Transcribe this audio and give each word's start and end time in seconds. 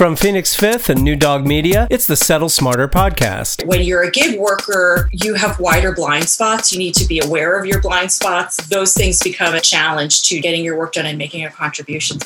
From 0.00 0.16
Phoenix 0.16 0.56
Fifth 0.56 0.88
and 0.88 1.02
New 1.02 1.14
Dog 1.14 1.46
Media, 1.46 1.86
it's 1.90 2.06
the 2.06 2.16
Settle 2.16 2.48
Smarter 2.48 2.88
podcast. 2.88 3.66
When 3.66 3.82
you're 3.82 4.02
a 4.02 4.10
gig 4.10 4.40
worker, 4.40 5.10
you 5.12 5.34
have 5.34 5.60
wider 5.60 5.92
blind 5.92 6.26
spots. 6.26 6.72
You 6.72 6.78
need 6.78 6.94
to 6.94 7.06
be 7.06 7.20
aware 7.20 7.58
of 7.58 7.66
your 7.66 7.82
blind 7.82 8.10
spots. 8.10 8.56
Those 8.68 8.94
things 8.94 9.22
become 9.22 9.54
a 9.54 9.60
challenge 9.60 10.22
to 10.22 10.40
getting 10.40 10.64
your 10.64 10.78
work 10.78 10.94
done 10.94 11.04
and 11.04 11.18
making 11.18 11.44
a 11.44 11.50
contribution. 11.50 12.16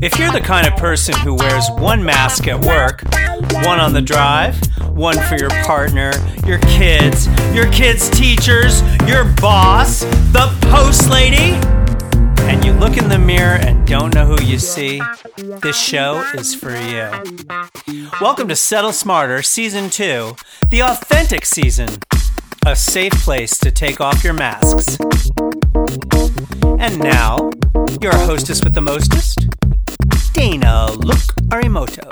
If 0.00 0.18
you're 0.18 0.32
the 0.32 0.40
kind 0.42 0.66
of 0.66 0.74
person 0.76 1.14
who 1.18 1.34
wears 1.34 1.68
one 1.72 2.02
mask 2.02 2.48
at 2.48 2.64
work, 2.64 3.02
one 3.66 3.78
on 3.78 3.92
the 3.92 4.00
drive, 4.00 4.56
one 4.96 5.18
for 5.24 5.36
your 5.36 5.50
partner, 5.64 6.12
your 6.46 6.60
kids, 6.60 7.26
your 7.54 7.70
kids' 7.70 8.08
teachers, 8.08 8.80
your 9.06 9.26
boss, 9.34 10.00
the 10.32 10.48
post 10.70 11.10
lady, 11.10 11.60
and 12.40 12.64
you 12.64 12.72
look 12.72 12.96
in 12.96 13.08
the 13.08 13.18
mirror 13.18 13.56
and 13.56 13.86
don't 13.86 14.14
know 14.14 14.26
who 14.26 14.42
you 14.44 14.58
see, 14.58 15.00
this 15.36 15.76
show 15.76 16.24
is 16.34 16.54
for 16.54 16.76
you. 16.76 17.10
Welcome 18.20 18.48
to 18.48 18.56
Settle 18.56 18.92
Smarter 18.92 19.42
Season 19.42 19.90
2, 19.90 20.36
the 20.68 20.82
authentic 20.82 21.44
season, 21.46 21.88
a 22.66 22.74
safe 22.74 23.12
place 23.12 23.58
to 23.58 23.70
take 23.70 24.00
off 24.00 24.24
your 24.24 24.32
masks. 24.32 24.98
And 26.78 26.98
now, 26.98 27.50
your 28.00 28.14
hostess 28.14 28.62
with 28.62 28.74
the 28.74 28.82
mostest, 28.82 29.46
Dana 30.32 30.92
Look 30.92 31.18
Arimoto. 31.50 32.06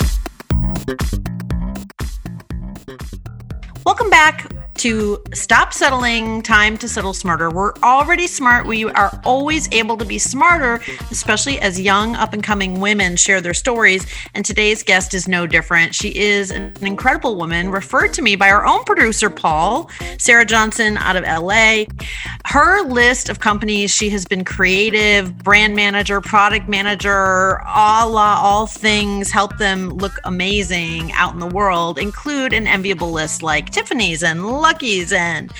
Welcome 3.84 4.10
back 4.10 4.53
to 4.84 5.18
stop 5.32 5.72
settling, 5.72 6.42
time 6.42 6.76
to 6.76 6.86
settle 6.86 7.14
smarter. 7.14 7.48
We're 7.48 7.72
already 7.82 8.26
smart. 8.26 8.66
We 8.66 8.84
are 8.84 9.18
always 9.24 9.66
able 9.72 9.96
to 9.96 10.04
be 10.04 10.18
smarter, 10.18 10.78
especially 11.10 11.58
as 11.58 11.80
young, 11.80 12.14
up 12.16 12.34
and 12.34 12.42
coming 12.42 12.80
women 12.80 13.16
share 13.16 13.40
their 13.40 13.54
stories. 13.54 14.06
And 14.34 14.44
today's 14.44 14.82
guest 14.82 15.14
is 15.14 15.26
no 15.26 15.46
different. 15.46 15.94
She 15.94 16.14
is 16.14 16.50
an 16.50 16.74
incredible 16.82 17.36
woman, 17.36 17.70
referred 17.70 18.12
to 18.12 18.20
me 18.20 18.36
by 18.36 18.50
our 18.50 18.66
own 18.66 18.84
producer, 18.84 19.30
Paul, 19.30 19.90
Sarah 20.18 20.44
Johnson 20.44 20.98
out 20.98 21.16
of 21.16 21.24
LA. 21.24 21.84
Her 22.44 22.82
list 22.82 23.30
of 23.30 23.40
companies 23.40 23.90
she 23.90 24.10
has 24.10 24.26
been 24.26 24.44
creative, 24.44 25.38
brand 25.38 25.74
manager, 25.74 26.20
product 26.20 26.68
manager, 26.68 27.62
a 27.64 28.06
la 28.06 28.38
all 28.38 28.66
things, 28.66 29.30
help 29.30 29.56
them 29.56 29.88
look 29.88 30.12
amazing 30.24 31.10
out 31.12 31.32
in 31.32 31.40
the 31.40 31.46
world 31.46 31.98
include 31.98 32.52
an 32.52 32.66
enviable 32.66 33.10
list 33.10 33.42
like 33.42 33.70
Tiffany's 33.70 34.22
and 34.22 34.44
Lucky's 34.74 35.12
and 35.12 35.52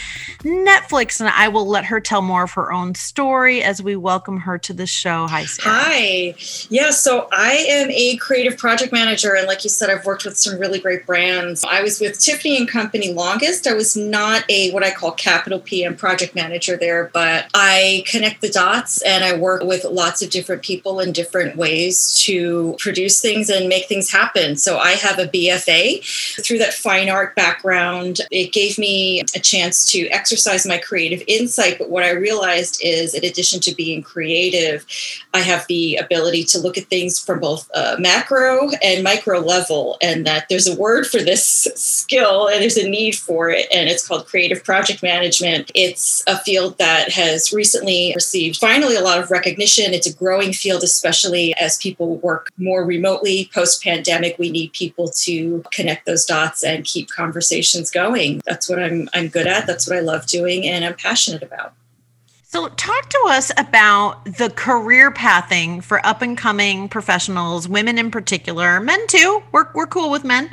Netflix. 0.42 1.20
And 1.20 1.28
I 1.28 1.46
will 1.46 1.68
let 1.68 1.84
her 1.84 2.00
tell 2.00 2.20
more 2.20 2.42
of 2.42 2.50
her 2.52 2.72
own 2.72 2.96
story 2.96 3.62
as 3.62 3.80
we 3.80 3.94
welcome 3.94 4.38
her 4.40 4.58
to 4.58 4.72
the 4.72 4.86
show. 4.86 5.28
Hi, 5.28 5.44
Sarah. 5.44 5.76
Hi. 5.76 6.34
Yeah, 6.68 6.90
so 6.90 7.28
I 7.30 7.52
am 7.68 7.90
a 7.92 8.16
creative 8.16 8.58
project 8.58 8.92
manager. 8.92 9.36
And 9.36 9.46
like 9.46 9.62
you 9.62 9.70
said, 9.70 9.88
I've 9.88 10.04
worked 10.04 10.24
with 10.24 10.36
some 10.36 10.58
really 10.58 10.80
great 10.80 11.06
brands. 11.06 11.64
I 11.64 11.80
was 11.80 12.00
with 12.00 12.18
Tiffany 12.18 12.56
and 12.56 12.68
Company 12.68 13.12
longest. 13.12 13.68
I 13.68 13.74
was 13.74 13.96
not 13.96 14.44
a 14.48 14.72
what 14.72 14.82
I 14.82 14.90
call 14.90 15.12
capital 15.12 15.60
PM 15.60 15.94
project 15.96 16.34
manager 16.34 16.76
there, 16.76 17.10
but 17.14 17.48
I 17.54 18.02
connect 18.06 18.40
the 18.40 18.50
dots 18.50 19.00
and 19.02 19.22
I 19.22 19.36
work 19.36 19.62
with 19.62 19.84
lots 19.84 20.22
of 20.22 20.30
different 20.30 20.62
people 20.62 20.98
in 20.98 21.12
different 21.12 21.56
ways 21.56 22.20
to 22.24 22.74
produce 22.80 23.22
things 23.22 23.48
and 23.48 23.68
make 23.68 23.86
things 23.86 24.10
happen. 24.10 24.56
So 24.56 24.78
I 24.78 24.92
have 24.92 25.20
a 25.20 25.26
BFA. 25.26 26.02
Through 26.44 26.58
that 26.58 26.74
fine 26.74 27.08
art 27.08 27.36
background, 27.36 28.20
it 28.32 28.52
gave 28.52 28.76
me 28.76 29.03
a 29.34 29.40
chance 29.40 29.90
to 29.92 30.06
exercise 30.08 30.66
my 30.66 30.78
creative 30.78 31.22
insight. 31.26 31.78
But 31.78 31.90
what 31.90 32.04
I 32.04 32.10
realized 32.10 32.80
is, 32.82 33.14
in 33.14 33.24
addition 33.24 33.60
to 33.60 33.74
being 33.74 34.02
creative, 34.02 34.86
I 35.32 35.40
have 35.40 35.66
the 35.66 35.96
ability 35.96 36.44
to 36.44 36.58
look 36.58 36.78
at 36.78 36.86
things 36.86 37.18
from 37.18 37.40
both 37.40 37.68
macro 37.98 38.70
and 38.82 39.02
micro 39.02 39.40
level, 39.40 39.96
and 40.00 40.26
that 40.26 40.48
there's 40.48 40.68
a 40.68 40.76
word 40.76 41.06
for 41.06 41.20
this 41.20 41.68
skill 41.74 42.48
and 42.48 42.60
there's 42.60 42.76
a 42.76 42.88
need 42.88 43.14
for 43.16 43.50
it, 43.50 43.66
and 43.72 43.88
it's 43.88 44.06
called 44.06 44.26
creative 44.26 44.62
project 44.64 45.02
management. 45.02 45.70
It's 45.74 46.22
a 46.26 46.38
field 46.38 46.78
that 46.78 47.10
has 47.12 47.52
recently 47.52 48.12
received 48.14 48.56
finally 48.56 48.96
a 48.96 49.02
lot 49.02 49.18
of 49.18 49.30
recognition. 49.30 49.94
It's 49.94 50.06
a 50.06 50.14
growing 50.14 50.52
field, 50.52 50.82
especially 50.82 51.54
as 51.56 51.76
people 51.78 52.16
work 52.16 52.50
more 52.58 52.84
remotely 52.84 53.50
post 53.52 53.82
pandemic. 53.82 54.36
We 54.38 54.50
need 54.50 54.72
people 54.72 55.08
to 55.24 55.64
connect 55.72 56.06
those 56.06 56.24
dots 56.24 56.62
and 56.62 56.84
keep 56.84 57.08
conversations 57.10 57.90
going. 57.90 58.40
That's 58.46 58.68
what 58.68 58.82
I'm 58.82 58.93
I'm 59.12 59.28
good 59.28 59.46
at. 59.46 59.66
That's 59.66 59.88
what 59.88 59.96
I 59.96 60.00
love 60.00 60.26
doing 60.26 60.66
and 60.66 60.84
I'm 60.84 60.94
passionate 60.94 61.42
about. 61.42 61.74
So, 62.42 62.68
talk 62.68 63.10
to 63.10 63.24
us 63.30 63.50
about 63.56 64.24
the 64.26 64.48
career 64.48 65.10
pathing 65.10 65.80
for 65.80 66.04
up 66.06 66.22
and 66.22 66.38
coming 66.38 66.88
professionals, 66.88 67.66
women 67.66 67.98
in 67.98 68.12
particular, 68.12 68.78
men 68.78 69.04
too. 69.08 69.42
We're, 69.50 69.66
we're 69.74 69.88
cool 69.88 70.08
with 70.08 70.22
men. 70.22 70.50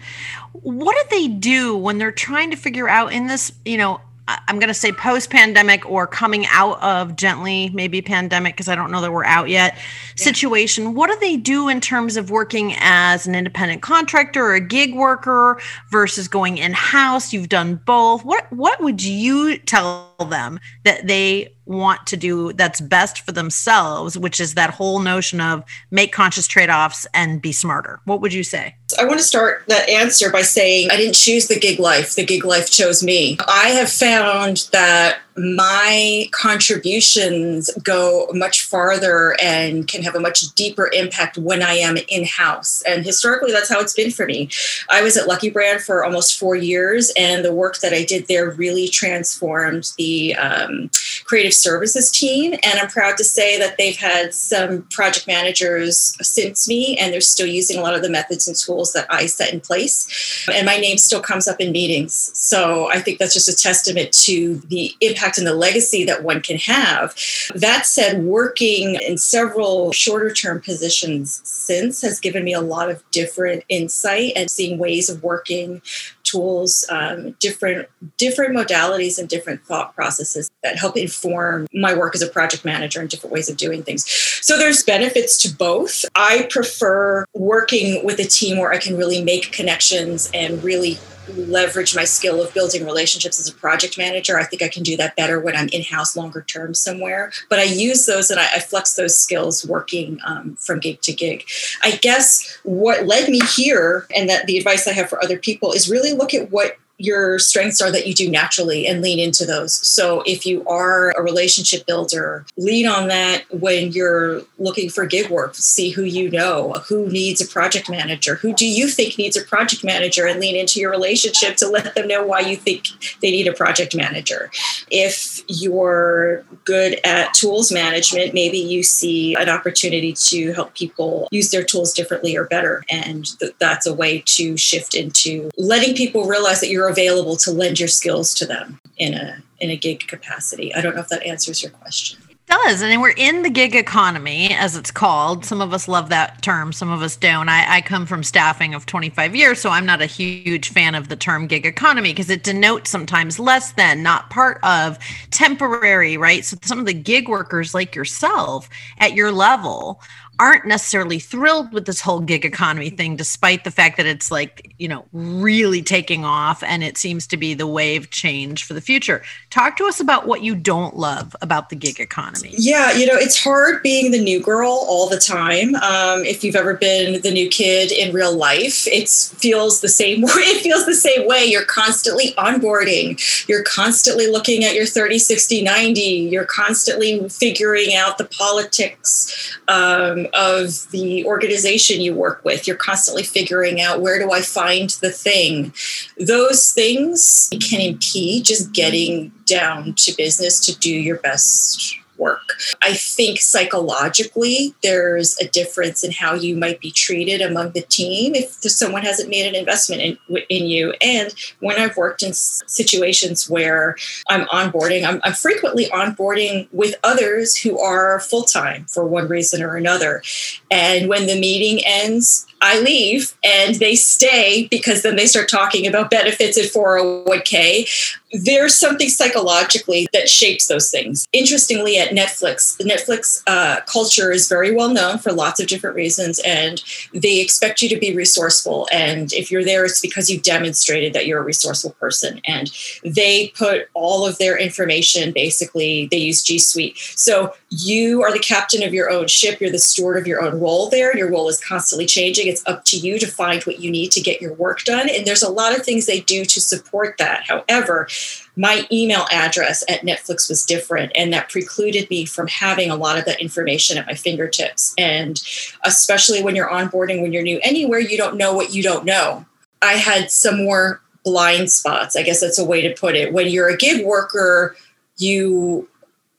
What 0.53 0.95
do 0.95 1.15
they 1.15 1.27
do 1.27 1.77
when 1.77 1.99
they're 1.99 2.11
trying 2.11 2.49
to 2.49 2.57
figure 2.57 2.89
out 2.89 3.13
in 3.13 3.27
this, 3.27 3.51
you 3.65 3.77
know, 3.77 4.01
I'm 4.27 4.59
going 4.59 4.67
to 4.67 4.73
say 4.73 4.91
post 4.91 5.29
pandemic 5.29 5.89
or 5.89 6.07
coming 6.07 6.45
out 6.47 6.81
of 6.81 7.15
gently, 7.15 7.69
maybe 7.73 8.01
pandemic, 8.01 8.55
because 8.55 8.67
I 8.67 8.75
don't 8.75 8.91
know 8.91 9.01
that 9.01 9.11
we're 9.11 9.25
out 9.25 9.49
yet, 9.49 9.73
yeah. 9.75 9.81
situation. 10.15 10.93
What 10.93 11.09
do 11.09 11.17
they 11.19 11.37
do 11.37 11.67
in 11.67 11.81
terms 11.81 12.17
of 12.17 12.29
working 12.29 12.75
as 12.79 13.27
an 13.27 13.35
independent 13.35 13.81
contractor 13.81 14.45
or 14.45 14.53
a 14.53 14.61
gig 14.61 14.95
worker 14.95 15.59
versus 15.89 16.27
going 16.27 16.57
in 16.57 16.73
house? 16.73 17.33
You've 17.33 17.49
done 17.49 17.81
both. 17.85 18.23
What, 18.23 18.51
what 18.51 18.81
would 18.81 19.03
you 19.03 19.57
tell 19.57 20.15
them 20.29 20.59
that 20.83 21.07
they 21.07 21.55
want 21.65 22.05
to 22.07 22.17
do 22.17 22.53
that's 22.53 22.81
best 22.81 23.21
for 23.21 23.31
themselves, 23.31 24.17
which 24.17 24.39
is 24.39 24.53
that 24.55 24.69
whole 24.69 24.99
notion 24.99 25.41
of 25.41 25.63
make 25.89 26.11
conscious 26.13 26.47
trade 26.47 26.69
offs 26.69 27.07
and 27.13 27.41
be 27.41 27.51
smarter? 27.51 27.99
What 28.05 28.21
would 28.21 28.33
you 28.33 28.43
say? 28.43 28.75
I 28.97 29.05
want 29.05 29.19
to 29.19 29.25
start 29.25 29.63
that 29.67 29.89
answer 29.89 30.29
by 30.31 30.41
saying 30.41 30.89
I 30.91 30.97
didn't 30.97 31.15
choose 31.15 31.47
the 31.47 31.59
gig 31.59 31.79
life, 31.79 32.15
the 32.15 32.25
gig 32.25 32.45
life 32.45 32.69
chose 32.69 33.03
me. 33.03 33.37
I 33.47 33.69
have 33.69 33.91
found 33.91 34.69
that 34.71 35.19
my 35.37 36.27
contributions 36.31 37.69
go 37.83 38.27
much 38.33 38.63
farther 38.63 39.35
and 39.41 39.87
can 39.87 40.03
have 40.03 40.15
a 40.15 40.19
much 40.19 40.41
deeper 40.55 40.89
impact 40.93 41.37
when 41.37 41.63
I 41.63 41.75
am 41.75 41.97
in 42.09 42.25
house. 42.25 42.83
And 42.85 43.05
historically, 43.05 43.51
that's 43.51 43.69
how 43.69 43.79
it's 43.79 43.93
been 43.93 44.11
for 44.11 44.25
me. 44.25 44.49
I 44.89 45.01
was 45.01 45.15
at 45.15 45.27
Lucky 45.27 45.49
Brand 45.49 45.81
for 45.81 46.03
almost 46.03 46.37
four 46.37 46.55
years, 46.55 47.13
and 47.17 47.45
the 47.45 47.53
work 47.53 47.79
that 47.79 47.93
I 47.93 48.03
did 48.03 48.27
there 48.27 48.49
really 48.51 48.89
transformed 48.89 49.93
the 49.97 50.35
um, 50.35 50.89
creative 51.23 51.53
services 51.53 52.11
team. 52.11 52.53
And 52.53 52.79
I'm 52.79 52.89
proud 52.89 53.15
to 53.17 53.23
say 53.23 53.57
that 53.57 53.77
they've 53.77 53.95
had 53.95 54.33
some 54.33 54.83
project 54.83 55.27
managers 55.27 56.15
since 56.21 56.67
me, 56.67 56.97
and 56.97 57.13
they're 57.13 57.21
still 57.21 57.47
using 57.47 57.77
a 57.77 57.81
lot 57.81 57.95
of 57.95 58.01
the 58.01 58.09
methods 58.09 58.47
and 58.47 58.57
tools 58.57 58.91
that 58.93 59.05
I 59.09 59.27
set 59.27 59.53
in 59.53 59.61
place. 59.61 60.45
And 60.51 60.65
my 60.65 60.77
name 60.77 60.97
still 60.97 61.21
comes 61.21 61.47
up 61.47 61.61
in 61.61 61.71
meetings. 61.71 62.31
So 62.33 62.89
I 62.89 62.99
think 62.99 63.17
that's 63.17 63.33
just 63.33 63.47
a 63.47 63.55
testament 63.55 64.11
to 64.25 64.57
the 64.67 64.93
impact 64.99 65.20
impact 65.21 65.37
and 65.37 65.47
the 65.47 65.53
legacy 65.53 66.03
that 66.05 66.23
one 66.23 66.41
can 66.41 66.57
have. 66.57 67.15
That 67.55 67.85
said, 67.85 68.23
working 68.23 68.95
in 68.95 69.17
several 69.17 69.91
shorter 69.91 70.33
term 70.33 70.61
positions 70.61 71.41
since 71.43 72.01
has 72.01 72.19
given 72.19 72.43
me 72.43 72.53
a 72.53 72.61
lot 72.61 72.89
of 72.89 73.03
different 73.11 73.63
insight 73.69 74.33
and 74.35 74.49
seeing 74.49 74.77
ways 74.77 75.09
of 75.09 75.23
working 75.23 75.81
tools, 76.23 76.85
um, 76.89 77.31
different 77.39 77.87
different 78.17 78.55
modalities 78.55 79.19
and 79.19 79.27
different 79.27 79.63
thought 79.65 79.93
processes 79.95 80.49
that 80.63 80.77
help 80.77 80.97
inform 80.97 81.67
my 81.73 81.93
work 81.93 82.15
as 82.15 82.21
a 82.21 82.27
project 82.27 82.63
manager 82.63 82.99
and 82.99 83.09
different 83.09 83.33
ways 83.33 83.49
of 83.49 83.57
doing 83.57 83.83
things. 83.83 84.09
So 84.41 84.57
there's 84.57 84.83
benefits 84.83 85.37
to 85.43 85.55
both. 85.55 86.05
I 86.15 86.47
prefer 86.49 87.25
working 87.33 88.05
with 88.05 88.19
a 88.19 88.23
team 88.23 88.57
where 88.57 88.71
I 88.71 88.77
can 88.77 88.97
really 88.97 89.23
make 89.23 89.51
connections 89.51 90.29
and 90.33 90.63
really 90.63 90.97
leverage 91.35 91.95
my 91.95 92.03
skill 92.03 92.41
of 92.41 92.53
building 92.53 92.85
relationships 92.85 93.39
as 93.39 93.47
a 93.47 93.53
project 93.53 93.97
manager. 93.97 94.37
I 94.37 94.43
think 94.43 94.61
I 94.61 94.67
can 94.67 94.83
do 94.83 94.97
that 94.97 95.15
better 95.15 95.39
when 95.39 95.55
I'm 95.55 95.69
in 95.69 95.83
house 95.83 96.15
longer 96.15 96.41
term 96.41 96.73
somewhere. 96.73 97.31
But 97.49 97.59
I 97.59 97.63
use 97.63 98.05
those 98.05 98.29
and 98.29 98.39
I, 98.39 98.47
I 98.55 98.59
flex 98.59 98.95
those 98.95 99.17
skills 99.17 99.65
working 99.65 100.19
um, 100.25 100.55
from 100.55 100.79
gig 100.79 101.01
to 101.01 101.13
gig. 101.13 101.45
I 101.83 101.91
guess 101.91 102.57
what 102.63 103.05
led 103.05 103.29
me 103.29 103.39
here, 103.55 104.07
and 104.15 104.29
that 104.29 104.47
the 104.47 104.57
advice 104.57 104.87
I 104.87 104.93
have 104.93 105.09
for 105.09 105.23
other 105.23 105.37
people 105.37 105.71
is 105.71 105.89
really 105.89 106.13
look 106.13 106.33
at 106.33 106.51
what 106.51 106.77
your 107.03 107.39
strengths 107.39 107.81
are 107.81 107.91
that 107.91 108.07
you 108.07 108.13
do 108.13 108.29
naturally 108.29 108.87
and 108.87 109.01
lean 109.01 109.19
into 109.19 109.45
those. 109.45 109.73
So 109.87 110.23
if 110.25 110.45
you 110.45 110.65
are 110.67 111.11
a 111.17 111.21
relationship 111.21 111.85
builder, 111.85 112.45
lean 112.57 112.87
on 112.87 113.07
that 113.07 113.43
when 113.51 113.91
you're 113.91 114.41
looking 114.59 114.89
for 114.89 115.05
gig 115.05 115.29
work. 115.29 115.55
See 115.55 115.89
who 115.89 116.03
you 116.03 116.29
know, 116.29 116.73
who 116.87 117.07
needs 117.09 117.41
a 117.41 117.47
project 117.47 117.89
manager, 117.89 118.35
who 118.35 118.53
do 118.53 118.67
you 118.67 118.87
think 118.87 119.17
needs 119.17 119.35
a 119.35 119.43
project 119.43 119.83
manager, 119.83 120.27
and 120.27 120.39
lean 120.39 120.55
into 120.55 120.79
your 120.79 120.91
relationship 120.91 121.55
to 121.57 121.67
let 121.67 121.95
them 121.95 122.07
know 122.07 122.23
why 122.23 122.41
you 122.41 122.55
think 122.55 122.87
they 123.21 123.31
need 123.31 123.47
a 123.47 123.53
project 123.53 123.95
manager. 123.95 124.51
If 124.89 125.41
you're 125.47 126.43
good 126.65 126.99
at 127.03 127.33
tools 127.33 127.71
management, 127.71 128.33
maybe 128.33 128.57
you 128.57 128.83
see 128.83 129.35
an 129.35 129.49
opportunity 129.49 130.13
to 130.13 130.53
help 130.53 130.75
people 130.75 131.27
use 131.31 131.49
their 131.49 131.63
tools 131.63 131.93
differently 131.93 132.35
or 132.35 132.45
better. 132.45 132.83
And 132.89 133.25
th- 133.39 133.53
that's 133.59 133.85
a 133.85 133.93
way 133.93 134.23
to 134.25 134.57
shift 134.57 134.93
into 134.93 135.49
letting 135.57 135.95
people 135.95 136.25
realize 136.25 136.59
that 136.61 136.69
you're 136.69 136.90
available 136.91 137.35
to 137.37 137.51
lend 137.51 137.79
your 137.79 137.89
skills 137.89 138.33
to 138.35 138.45
them 138.45 138.79
in 138.97 139.13
a 139.13 139.41
in 139.59 139.69
a 139.69 139.77
gig 139.77 140.07
capacity. 140.07 140.73
I 140.73 140.81
don't 140.81 140.95
know 140.95 141.01
if 141.01 141.09
that 141.09 141.23
answers 141.23 141.61
your 141.61 141.71
question 141.71 142.19
It 142.29 142.37
does. 142.47 142.81
And 142.81 142.99
we're 142.99 143.11
in 143.11 143.43
the 143.43 143.49
gig 143.49 143.75
economy, 143.75 144.51
as 144.55 144.75
it's 144.75 144.89
called. 144.89 145.45
Some 145.45 145.61
of 145.61 145.71
us 145.71 145.87
love 145.87 146.09
that 146.09 146.41
term, 146.41 146.73
some 146.73 146.89
of 146.89 147.03
us 147.03 147.15
don't. 147.15 147.47
I, 147.47 147.77
I, 147.77 147.81
come 147.81 148.07
from 148.07 148.23
staffing 148.23 148.73
of 148.73 148.87
25 148.87 149.35
years, 149.35 149.61
so 149.61 149.69
I'm 149.69 149.85
not 149.85 150.01
a 150.01 150.07
huge 150.07 150.69
fan 150.69 150.95
of 150.95 151.09
the 151.09 151.15
term 151.15 151.45
gig 151.45 151.65
economy 151.65 152.09
because 152.09 152.31
it 152.31 152.43
denotes 152.43 152.89
sometimes 152.89 153.39
less 153.39 153.71
than, 153.73 154.01
not 154.01 154.31
part 154.31 154.59
of, 154.63 154.97
temporary, 155.29 156.17
right? 156.17 156.43
So 156.43 156.57
some 156.63 156.79
of 156.79 156.87
the 156.87 156.93
gig 156.93 157.29
workers 157.29 157.75
like 157.75 157.95
yourself 157.95 158.67
at 158.97 159.13
your 159.13 159.31
level 159.31 160.01
aren't 160.41 160.65
necessarily 160.65 161.19
thrilled 161.19 161.71
with 161.71 161.85
this 161.85 162.01
whole 162.01 162.19
gig 162.19 162.43
economy 162.43 162.89
thing, 162.89 163.15
despite 163.15 163.63
the 163.63 163.69
fact 163.69 163.95
that 163.97 164.07
it's 164.07 164.31
like, 164.31 164.73
you 164.79 164.87
know, 164.87 165.05
really 165.13 165.83
taking 165.83 166.25
off 166.25 166.63
and 166.63 166.83
it 166.83 166.97
seems 166.97 167.27
to 167.27 167.37
be 167.37 167.53
the 167.53 167.67
wave 167.67 168.09
change 168.09 168.63
for 168.63 168.73
the 168.73 168.81
future. 168.81 169.21
Talk 169.51 169.77
to 169.77 169.85
us 169.85 169.99
about 169.99 170.25
what 170.25 170.41
you 170.41 170.55
don't 170.55 170.97
love 170.97 171.35
about 171.43 171.69
the 171.69 171.75
gig 171.75 171.99
economy. 171.99 172.55
Yeah, 172.57 172.91
you 172.93 173.05
know, 173.05 173.13
it's 173.13 173.41
hard 173.41 173.83
being 173.83 174.09
the 174.09 174.19
new 174.19 174.41
girl 174.41 174.83
all 174.89 175.07
the 175.07 175.19
time. 175.19 175.75
Um, 175.75 176.25
if 176.25 176.43
you've 176.43 176.55
ever 176.55 176.73
been 176.73 177.21
the 177.21 177.29
new 177.29 177.47
kid 177.47 177.91
in 177.91 178.11
real 178.11 178.35
life, 178.35 178.87
it 178.87 179.09
feels 179.09 179.81
the 179.81 179.89
same 179.89 180.21
way. 180.23 180.31
It 180.31 180.63
feels 180.63 180.87
the 180.87 180.95
same 180.95 181.27
way. 181.27 181.45
You're 181.45 181.65
constantly 181.65 182.33
onboarding, 182.39 183.47
you're 183.47 183.63
constantly 183.63 184.25
looking 184.25 184.63
at 184.63 184.73
your 184.73 184.87
30, 184.87 185.19
60, 185.19 185.61
90, 185.61 186.01
you're 186.01 186.45
constantly 186.45 187.29
figuring 187.29 187.93
out 187.93 188.17
the 188.17 188.25
politics. 188.25 189.55
Um, 189.67 190.29
of 190.33 190.89
the 190.91 191.25
organization 191.25 192.01
you 192.01 192.13
work 192.13 192.43
with. 192.43 192.67
You're 192.67 192.77
constantly 192.77 193.23
figuring 193.23 193.81
out 193.81 194.01
where 194.01 194.19
do 194.19 194.31
I 194.31 194.41
find 194.41 194.89
the 195.01 195.11
thing. 195.11 195.73
Those 196.19 196.71
things 196.71 197.49
can 197.61 197.81
impede 197.81 198.45
just 198.45 198.73
getting 198.73 199.31
down 199.45 199.93
to 199.95 200.15
business 200.15 200.59
to 200.65 200.77
do 200.77 200.89
your 200.89 201.17
best 201.17 202.00
work. 202.21 202.53
I 202.81 202.93
think 202.93 203.41
psychologically, 203.41 204.75
there's 204.83 205.37
a 205.39 205.47
difference 205.47 206.03
in 206.03 206.11
how 206.11 206.35
you 206.35 206.55
might 206.55 206.79
be 206.79 206.91
treated 206.91 207.41
among 207.41 207.71
the 207.71 207.81
team 207.81 208.35
if 208.35 208.51
someone 208.61 209.01
hasn't 209.01 209.29
made 209.29 209.47
an 209.47 209.55
investment 209.55 210.01
in, 210.01 210.37
in 210.47 210.67
you. 210.67 210.93
And 211.01 211.33
when 211.59 211.77
I've 211.77 211.97
worked 211.97 212.21
in 212.21 212.33
situations 212.33 213.49
where 213.49 213.97
I'm 214.29 214.45
onboarding, 214.47 215.03
I'm, 215.03 215.19
I'm 215.23 215.33
frequently 215.33 215.87
onboarding 215.87 216.67
with 216.71 216.95
others 217.03 217.57
who 217.57 217.79
are 217.79 218.19
full 218.19 218.43
time 218.43 218.85
for 218.85 219.03
one 219.03 219.27
reason 219.27 219.63
or 219.63 219.75
another. 219.75 220.21
And 220.69 221.09
when 221.09 221.25
the 221.25 221.39
meeting 221.39 221.83
ends, 221.85 222.45
I 222.61 222.79
leave 222.79 223.33
and 223.43 223.75
they 223.75 223.95
stay 223.95 224.67
because 224.69 225.01
then 225.01 225.15
they 225.15 225.25
start 225.25 225.49
talking 225.49 225.87
about 225.87 226.11
benefits 226.11 226.57
at 226.57 226.65
401k. 226.65 228.19
There's 228.31 228.75
something 228.75 229.09
psychologically 229.09 230.07
that 230.13 230.29
shapes 230.29 230.67
those 230.67 230.89
things. 230.89 231.27
Interestingly, 231.33 231.97
at 231.97 232.11
Netflix, 232.11 232.79
Netflix 232.79 233.41
uh, 233.47 233.81
culture 233.81 234.31
is 234.31 234.47
very 234.47 234.73
well 234.73 234.89
known 234.89 235.17
for 235.17 235.33
lots 235.33 235.59
of 235.59 235.67
different 235.67 235.97
reasons, 235.97 236.39
and 236.45 236.81
they 237.13 237.41
expect 237.41 237.81
you 237.81 237.89
to 237.89 237.97
be 237.97 238.15
resourceful. 238.15 238.87
And 238.91 239.33
if 239.33 239.51
you're 239.51 239.65
there, 239.65 239.83
it's 239.83 239.99
because 239.99 240.29
you've 240.29 240.43
demonstrated 240.43 241.11
that 241.13 241.25
you're 241.25 241.41
a 241.41 241.45
resourceful 241.45 241.91
person. 241.99 242.39
And 242.45 242.71
they 243.03 243.49
put 243.49 243.89
all 243.93 244.25
of 244.25 244.37
their 244.37 244.57
information 244.57 245.33
basically, 245.33 246.07
they 246.09 246.17
use 246.17 246.43
G 246.43 246.57
Suite. 246.57 246.97
So 246.97 247.53
you 247.73 248.21
are 248.21 248.33
the 248.33 248.39
captain 248.39 248.83
of 248.83 248.93
your 248.93 249.09
own 249.09 249.27
ship, 249.27 249.61
you're 249.61 249.71
the 249.71 249.79
steward 249.79 250.17
of 250.17 250.27
your 250.27 250.43
own 250.43 250.59
role 250.59 250.89
there. 250.89 251.17
Your 251.17 251.31
role 251.31 251.47
is 251.47 251.57
constantly 251.63 252.05
changing 252.05 252.47
it's 252.47 252.61
up 252.67 252.83
to 252.85 252.97
you 252.97 253.17
to 253.17 253.25
find 253.25 253.63
what 253.63 253.79
you 253.79 253.89
need 253.89 254.11
to 254.11 254.19
get 254.19 254.41
your 254.41 254.53
work 254.55 254.83
done. 254.83 255.07
And 255.09 255.25
there's 255.25 255.41
a 255.41 255.49
lot 255.49 255.73
of 255.73 255.85
things 255.85 256.05
they 256.05 256.19
do 256.19 256.43
to 256.43 256.59
support 256.59 257.17
that. 257.17 257.45
However, 257.47 258.09
my 258.57 258.85
email 258.91 259.25
address 259.31 259.85
at 259.87 260.01
Netflix 260.01 260.49
was 260.49 260.65
different, 260.65 261.13
and 261.15 261.31
that 261.31 261.49
precluded 261.49 262.09
me 262.09 262.25
from 262.25 262.47
having 262.47 262.91
a 262.91 262.97
lot 262.97 263.17
of 263.17 263.23
that 263.23 263.39
information 263.39 263.97
at 263.97 264.05
my 264.05 264.15
fingertips. 264.15 264.93
And 264.97 265.41
especially 265.85 266.43
when 266.43 266.57
you're 266.57 266.69
onboarding, 266.69 267.21
when 267.21 267.31
you're 267.31 267.41
new 267.41 267.61
anywhere, 267.63 267.99
you 267.99 268.17
don't 268.17 268.35
know 268.35 268.53
what 268.53 268.73
you 268.73 268.83
don't 268.83 269.05
know. 269.05 269.45
I 269.81 269.93
had 269.93 270.29
some 270.29 270.57
more 270.57 271.01
blind 271.23 271.71
spots, 271.71 272.17
I 272.17 272.23
guess 272.23 272.41
that's 272.41 272.59
a 272.59 272.65
way 272.65 272.81
to 272.81 272.93
put 272.99 273.15
it. 273.15 273.31
When 273.31 273.47
you're 273.47 273.69
a 273.69 273.77
gig 273.77 274.05
worker, 274.05 274.75
you 275.15 275.87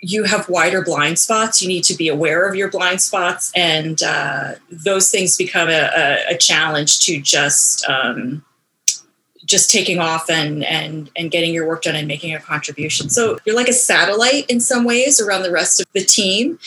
you 0.02 0.25
have 0.25 0.49
wider 0.49 0.82
blind 0.82 1.19
spots. 1.19 1.62
You 1.62 1.69
need 1.69 1.84
to 1.84 1.94
be 1.94 2.08
aware 2.08 2.46
of 2.46 2.56
your 2.56 2.69
blind 2.69 3.00
spots, 3.00 3.52
and 3.54 4.02
uh, 4.02 4.54
those 4.69 5.10
things 5.10 5.37
become 5.37 5.69
a, 5.69 5.90
a, 5.96 6.34
a 6.34 6.37
challenge 6.37 6.99
to 7.06 7.20
just 7.20 7.88
um, 7.88 8.44
just 9.44 9.70
taking 9.70 10.00
off 10.00 10.28
and 10.28 10.64
and 10.64 11.08
and 11.16 11.31
getting 11.31 11.54
your 11.54 11.69
work 11.69 11.82
done 11.82 11.94
and 11.94 12.08
making 12.08 12.34
a 12.34 12.40
contribution. 12.40 13.08
So 13.10 13.38
you're 13.44 13.56
like 13.56 13.69
a 13.69 13.72
satellite 13.72 14.50
in 14.50 14.60
some 14.60 14.84
ways 14.84 15.20
around 15.20 15.44
the 15.44 15.52
rest 15.52 15.81
of 15.81 15.87
the 15.94 16.05
team. 16.05 16.58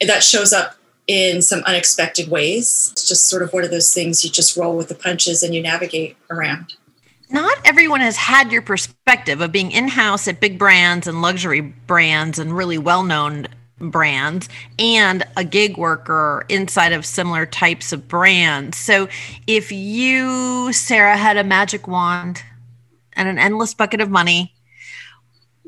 That 0.00 0.22
shows 0.22 0.52
up 0.52 0.76
in 1.08 1.42
some 1.42 1.60
unexpected 1.66 2.28
ways. 2.28 2.90
It's 2.92 3.08
just 3.08 3.28
sort 3.28 3.42
of 3.42 3.52
one 3.52 3.64
of 3.64 3.70
those 3.70 3.92
things 3.92 4.24
you 4.24 4.30
just 4.30 4.56
roll 4.56 4.76
with 4.76 4.88
the 4.88 4.94
punches 4.94 5.42
and 5.42 5.54
you 5.54 5.62
navigate 5.62 6.16
around 6.30 6.74
not 7.30 7.58
everyone 7.64 8.00
has 8.00 8.16
had 8.16 8.52
your 8.52 8.62
perspective 8.62 9.40
of 9.40 9.52
being 9.52 9.72
in 9.72 9.88
house 9.88 10.28
at 10.28 10.40
big 10.40 10.58
brands 10.58 11.06
and 11.06 11.22
luxury 11.22 11.60
brands 11.60 12.38
and 12.38 12.56
really 12.56 12.78
well 12.78 13.02
known 13.02 13.46
brands 13.78 14.48
and 14.78 15.24
a 15.36 15.44
gig 15.44 15.76
worker 15.76 16.44
inside 16.48 16.92
of 16.92 17.04
similar 17.04 17.44
types 17.44 17.92
of 17.92 18.08
brands. 18.08 18.78
So 18.78 19.08
if 19.46 19.70
you, 19.70 20.72
Sarah, 20.72 21.16
had 21.16 21.36
a 21.36 21.44
magic 21.44 21.86
wand 21.86 22.42
and 23.12 23.28
an 23.28 23.38
endless 23.38 23.74
bucket 23.74 24.00
of 24.00 24.08
money, 24.08 24.54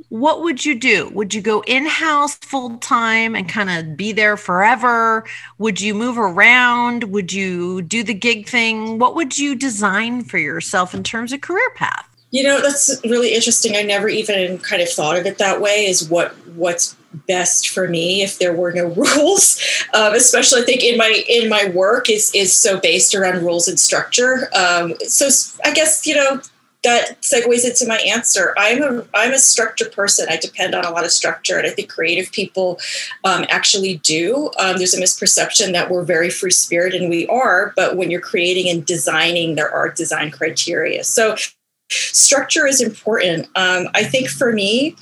what 0.08 0.42
would 0.42 0.64
you 0.64 0.78
do? 0.78 1.10
Would 1.10 1.34
you 1.34 1.42
go 1.42 1.62
in 1.66 1.86
house 1.86 2.36
full 2.36 2.78
time 2.78 3.34
and 3.34 3.48
kind 3.48 3.70
of 3.70 3.96
be 3.96 4.12
there 4.12 4.36
forever? 4.36 5.24
Would 5.58 5.80
you 5.80 5.94
move 5.94 6.18
around? 6.18 7.04
Would 7.04 7.32
you 7.32 7.82
do 7.82 8.02
the 8.02 8.14
gig 8.14 8.48
thing? 8.48 8.98
What 8.98 9.14
would 9.14 9.38
you 9.38 9.54
design 9.54 10.24
for 10.24 10.38
yourself 10.38 10.94
in 10.94 11.02
terms 11.02 11.32
of 11.32 11.40
career 11.40 11.70
path? 11.74 12.08
You 12.30 12.42
know, 12.42 12.60
that's 12.60 13.00
really 13.04 13.34
interesting. 13.34 13.76
I 13.76 13.82
never 13.82 14.08
even 14.08 14.58
kind 14.58 14.82
of 14.82 14.88
thought 14.88 15.16
of 15.16 15.26
it 15.26 15.38
that 15.38 15.60
way. 15.60 15.86
Is 15.86 16.08
what 16.08 16.34
what's 16.54 16.96
best 17.26 17.70
for 17.70 17.88
me 17.88 18.22
if 18.22 18.38
there 18.38 18.52
were 18.52 18.72
no 18.72 18.86
rules 19.16 19.58
um, 19.94 20.12
especially 20.12 20.60
i 20.60 20.64
think 20.64 20.84
in 20.84 20.98
my 20.98 21.24
in 21.26 21.48
my 21.48 21.70
work 21.70 22.10
is 22.10 22.30
is 22.34 22.52
so 22.52 22.78
based 22.78 23.14
around 23.14 23.42
rules 23.42 23.66
and 23.66 23.80
structure 23.80 24.48
um, 24.54 24.94
so 25.06 25.28
i 25.64 25.72
guess 25.72 26.06
you 26.06 26.14
know 26.14 26.40
that 26.88 27.20
segues 27.20 27.64
into 27.68 27.86
my 27.86 27.98
answer. 27.98 28.54
I'm 28.56 28.82
a 28.82 29.06
I'm 29.14 29.32
a 29.32 29.38
structure 29.38 29.88
person. 29.88 30.26
I 30.30 30.36
depend 30.36 30.74
on 30.74 30.84
a 30.84 30.90
lot 30.90 31.04
of 31.04 31.10
structure, 31.10 31.58
and 31.58 31.66
I 31.66 31.70
think 31.70 31.90
creative 31.90 32.32
people 32.32 32.80
um, 33.24 33.44
actually 33.48 33.98
do. 33.98 34.50
Um, 34.58 34.78
there's 34.78 34.94
a 34.94 35.00
misperception 35.00 35.72
that 35.72 35.90
we're 35.90 36.04
very 36.04 36.30
free 36.30 36.50
spirited, 36.50 37.02
and 37.02 37.10
we 37.10 37.26
are. 37.26 37.72
But 37.76 37.96
when 37.96 38.10
you're 38.10 38.20
creating 38.20 38.70
and 38.70 38.84
designing, 38.84 39.54
there 39.54 39.70
are 39.70 39.90
design 39.90 40.30
criteria. 40.30 41.04
So 41.04 41.36
structure 41.90 42.66
is 42.66 42.80
important. 42.80 43.46
Um, 43.54 43.88
I 43.94 44.04
think 44.04 44.28
for 44.28 44.52
me, 44.52 44.96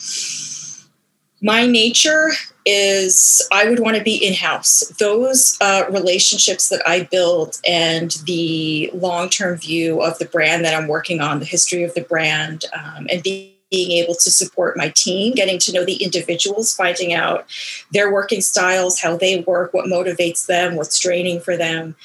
my 1.41 1.67
nature 1.67 2.33
is 2.67 3.49
I 3.53 3.71
would 3.71 3.81
want 3.81 3.97
to 3.97 4.03
be 4.03 4.17
in 4.17 4.35
house. 4.35 4.81
Those 4.99 5.57
uh, 5.61 5.85
relationships 5.89 6.69
that 6.69 6.83
I 6.87 7.05
build 7.05 7.59
and 7.67 8.11
the 8.27 8.91
long 8.93 9.31
term 9.31 9.57
view 9.57 10.03
of 10.03 10.19
the 10.19 10.27
brand 10.27 10.65
that 10.65 10.75
I'm 10.75 10.89
working 10.89 11.21
on, 11.21 11.39
the 11.39 11.47
history 11.47 11.85
of 11.85 11.95
the 11.95 12.03
brand, 12.03 12.65
um, 12.75 13.07
and 13.11 13.23
being 13.23 13.53
being 13.71 13.93
able 13.93 14.15
to 14.15 14.31
support 14.31 14.77
my 14.77 14.91
team, 14.91 15.35
getting 15.35 15.59
to 15.59 15.73
know 15.73 15.85
the 15.85 16.03
individuals, 16.03 16.75
finding 16.75 17.13
out 17.13 17.47
their 17.93 18.13
working 18.13 18.41
styles, 18.41 19.01
how 19.01 19.17
they 19.17 19.41
work, 19.41 19.75
what 19.75 19.87
motivates 19.87 20.47
them, 20.47 20.77
what's 20.77 21.01
draining 21.01 21.41
for 21.41 21.57
them. 21.57 21.97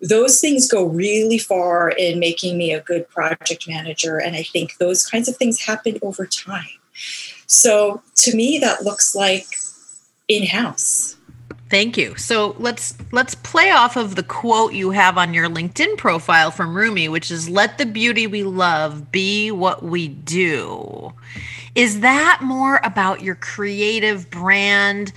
Those 0.00 0.40
things 0.40 0.70
go 0.70 0.84
really 0.84 1.38
far 1.38 1.88
in 1.88 2.18
making 2.18 2.58
me 2.58 2.72
a 2.72 2.80
good 2.80 3.08
project 3.08 3.68
manager. 3.68 4.18
And 4.18 4.34
I 4.34 4.42
think 4.42 4.76
those 4.78 5.06
kinds 5.06 5.28
of 5.28 5.36
things 5.36 5.60
happen 5.60 5.98
over 6.02 6.26
time. 6.26 6.66
So 7.46 8.02
to 8.16 8.34
me, 8.34 8.58
that 8.58 8.82
looks 8.82 9.14
like 9.14 9.46
in-house. 10.28 11.16
Thank 11.70 11.96
you. 11.96 12.14
So 12.16 12.54
let's 12.58 12.96
let's 13.10 13.34
play 13.34 13.70
off 13.70 13.96
of 13.96 14.16
the 14.16 14.22
quote 14.22 14.74
you 14.74 14.90
have 14.90 15.18
on 15.18 15.34
your 15.34 15.48
LinkedIn 15.48 15.96
profile 15.96 16.50
from 16.50 16.76
Rumi, 16.76 17.08
which 17.08 17.30
is 17.30 17.48
"Let 17.48 17.78
the 17.78 17.86
beauty 17.86 18.26
we 18.26 18.44
love 18.44 19.10
be 19.10 19.50
what 19.50 19.82
we 19.82 20.08
do." 20.08 21.12
Is 21.74 22.00
that 22.00 22.40
more 22.42 22.80
about 22.84 23.22
your 23.22 23.34
creative 23.34 24.30
brand? 24.30 25.12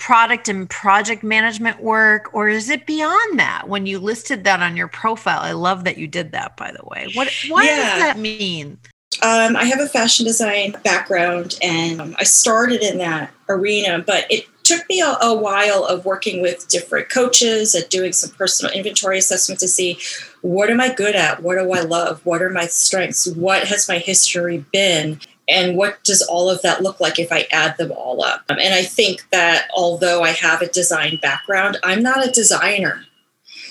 product 0.00 0.48
and 0.48 0.70
project 0.70 1.22
management 1.22 1.82
work 1.82 2.30
or 2.32 2.48
is 2.48 2.70
it 2.70 2.86
beyond 2.86 3.38
that 3.38 3.68
when 3.68 3.84
you 3.84 3.98
listed 3.98 4.44
that 4.44 4.60
on 4.62 4.74
your 4.74 4.88
profile 4.88 5.40
i 5.40 5.52
love 5.52 5.84
that 5.84 5.98
you 5.98 6.06
did 6.06 6.32
that 6.32 6.56
by 6.56 6.72
the 6.72 6.82
way 6.86 7.06
what 7.12 7.30
what 7.48 7.66
yeah. 7.66 7.76
does 7.76 8.00
that 8.00 8.18
mean 8.18 8.78
um, 9.22 9.56
I 9.56 9.64
have 9.64 9.80
a 9.80 9.88
fashion 9.88 10.24
design 10.24 10.76
background 10.84 11.58
and 11.62 12.00
um, 12.00 12.16
I 12.18 12.24
started 12.24 12.82
in 12.82 12.98
that 12.98 13.30
arena, 13.48 14.02
but 14.06 14.26
it 14.30 14.46
took 14.64 14.88
me 14.88 15.00
a, 15.00 15.16
a, 15.20 15.34
while 15.34 15.84
of 15.84 16.04
working 16.04 16.40
with 16.40 16.68
different 16.68 17.08
coaches 17.08 17.74
and 17.74 17.88
doing 17.88 18.12
some 18.12 18.30
personal 18.30 18.72
inventory 18.72 19.18
assessment 19.18 19.58
to 19.60 19.68
see 19.68 19.98
what 20.42 20.70
am 20.70 20.80
I 20.80 20.92
good 20.92 21.16
at? 21.16 21.42
What 21.42 21.58
do 21.58 21.72
I 21.72 21.80
love? 21.80 22.24
What 22.24 22.40
are 22.40 22.50
my 22.50 22.66
strengths? 22.66 23.26
What 23.26 23.66
has 23.68 23.88
my 23.88 23.98
history 23.98 24.64
been? 24.72 25.20
and 25.50 25.76
what 25.76 26.02
does 26.04 26.22
all 26.22 26.48
of 26.48 26.62
that 26.62 26.82
look 26.82 27.00
like 27.00 27.18
if 27.18 27.32
I 27.32 27.46
add 27.50 27.76
them 27.76 27.90
all 27.92 28.24
up? 28.24 28.44
Um, 28.48 28.58
and 28.60 28.72
I 28.72 28.82
think 28.82 29.28
that 29.30 29.68
although 29.74 30.22
I 30.22 30.30
have 30.30 30.62
a 30.62 30.68
design 30.68 31.18
background, 31.20 31.76
I'm 31.82 32.02
not 32.02 32.26
a 32.26 32.30
designer 32.30 33.04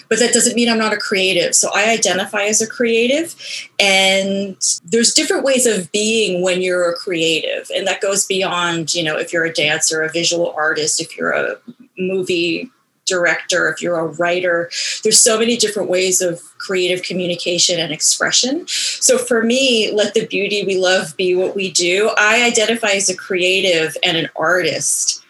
but 0.09 0.19
that 0.19 0.33
doesn't 0.33 0.55
mean 0.55 0.69
I'm 0.69 0.79
not 0.79 0.93
a 0.93 0.97
creative. 0.97 1.55
So 1.55 1.69
I 1.73 1.89
identify 1.91 2.43
as 2.43 2.61
a 2.61 2.67
creative, 2.67 3.35
and 3.79 4.57
there's 4.83 5.13
different 5.13 5.43
ways 5.43 5.65
of 5.65 5.91
being 5.91 6.41
when 6.41 6.61
you're 6.61 6.89
a 6.89 6.95
creative, 6.95 7.69
and 7.73 7.87
that 7.87 8.01
goes 8.01 8.25
beyond, 8.25 8.93
you 8.93 9.03
know, 9.03 9.17
if 9.17 9.31
you're 9.31 9.45
a 9.45 9.53
dancer, 9.53 10.01
a 10.01 10.11
visual 10.11 10.53
artist, 10.57 10.99
if 10.99 11.17
you're 11.17 11.31
a 11.31 11.57
movie 11.97 12.69
director, 13.05 13.69
if 13.69 13.81
you're 13.81 13.99
a 13.99 14.05
writer, 14.05 14.69
there's 15.03 15.19
so 15.19 15.37
many 15.37 15.57
different 15.57 15.89
ways 15.89 16.21
of 16.21 16.41
creative 16.59 17.03
communication 17.03 17.79
and 17.79 17.91
expression. 17.91 18.65
So 18.67 19.17
for 19.17 19.43
me, 19.43 19.91
let 19.91 20.13
the 20.13 20.27
beauty 20.27 20.63
we 20.63 20.77
love 20.77 21.17
be 21.17 21.35
what 21.35 21.55
we 21.55 21.71
do. 21.71 22.11
I 22.17 22.43
identify 22.43 22.91
as 22.91 23.09
a 23.09 23.15
creative 23.15 23.97
and 24.03 24.15
an 24.15 24.29
artist 24.35 25.23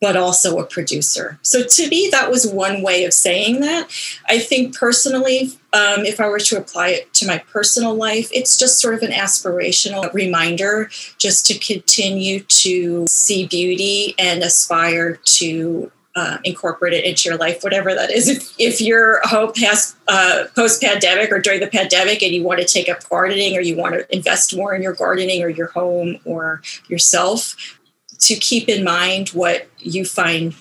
but 0.00 0.16
also 0.16 0.58
a 0.58 0.64
producer. 0.64 1.38
So 1.42 1.62
to 1.62 1.88
me, 1.88 2.08
that 2.12 2.30
was 2.30 2.46
one 2.46 2.82
way 2.82 3.04
of 3.04 3.14
saying 3.14 3.60
that. 3.60 3.88
I 4.28 4.38
think 4.38 4.76
personally, 4.76 5.52
um, 5.72 6.04
if 6.04 6.20
I 6.20 6.28
were 6.28 6.38
to 6.38 6.58
apply 6.58 6.88
it 6.88 7.14
to 7.14 7.26
my 7.26 7.38
personal 7.38 7.94
life, 7.94 8.28
it's 8.32 8.58
just 8.58 8.80
sort 8.80 8.94
of 8.94 9.02
an 9.02 9.10
aspirational 9.10 10.12
reminder 10.12 10.90
just 11.18 11.46
to 11.46 11.58
continue 11.58 12.40
to 12.40 13.06
see 13.06 13.46
beauty 13.46 14.14
and 14.18 14.42
aspire 14.42 15.18
to 15.24 15.90
uh, 16.16 16.38
incorporate 16.44 16.94
it 16.94 17.04
into 17.04 17.28
your 17.28 17.36
life, 17.36 17.62
whatever 17.62 17.94
that 17.94 18.10
is. 18.10 18.28
If, 18.28 18.54
if 18.58 18.80
you're 18.80 19.20
home 19.24 19.52
past 19.54 19.96
uh, 20.08 20.44
post 20.54 20.80
pandemic 20.80 21.30
or 21.30 21.38
during 21.40 21.60
the 21.60 21.66
pandemic 21.66 22.22
and 22.22 22.34
you 22.34 22.42
want 22.42 22.58
to 22.60 22.66
take 22.66 22.88
up 22.88 23.06
gardening 23.08 23.56
or 23.56 23.60
you 23.60 23.76
want 23.76 23.94
to 23.94 24.14
invest 24.14 24.56
more 24.56 24.74
in 24.74 24.82
your 24.82 24.94
gardening 24.94 25.42
or 25.42 25.50
your 25.50 25.66
home 25.68 26.18
or 26.24 26.62
yourself, 26.88 27.75
to 28.20 28.34
keep 28.34 28.68
in 28.68 28.84
mind 28.84 29.30
what 29.30 29.68
you 29.78 30.04
find 30.04 30.54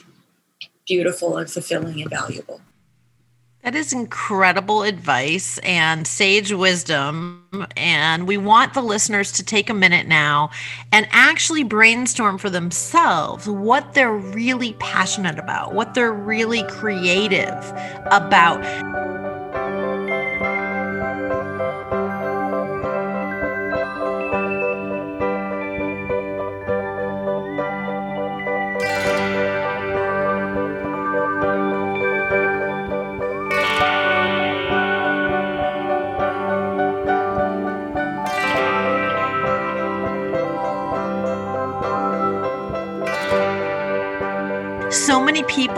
beautiful 0.88 1.38
and 1.38 1.50
fulfilling 1.50 2.01
and 2.01 2.09
valuable. 2.09 2.62
That 3.65 3.74
is 3.74 3.93
incredible 3.93 4.83
advice 4.83 5.57
and 5.63 6.05
sage 6.05 6.53
wisdom. 6.53 7.47
And 7.75 8.27
we 8.27 8.38
want 8.38 8.75
the 8.75 8.83
listeners 8.83 9.31
to 9.31 9.43
take 9.43 9.71
a 9.71 9.74
minute 9.74 10.07
now 10.07 10.51
and 10.91 11.07
actually 11.09 11.63
brainstorm 11.63 12.38
for 12.38 12.51
themselves 12.51 13.47
what 13.47 13.95
they're 13.95 14.13
really 14.13 14.74
passionate 14.74 15.39
about, 15.39 15.74
what 15.74 15.95
they're 15.95 16.13
really 16.13 16.62
creative 16.65 17.74
about. 18.12 19.14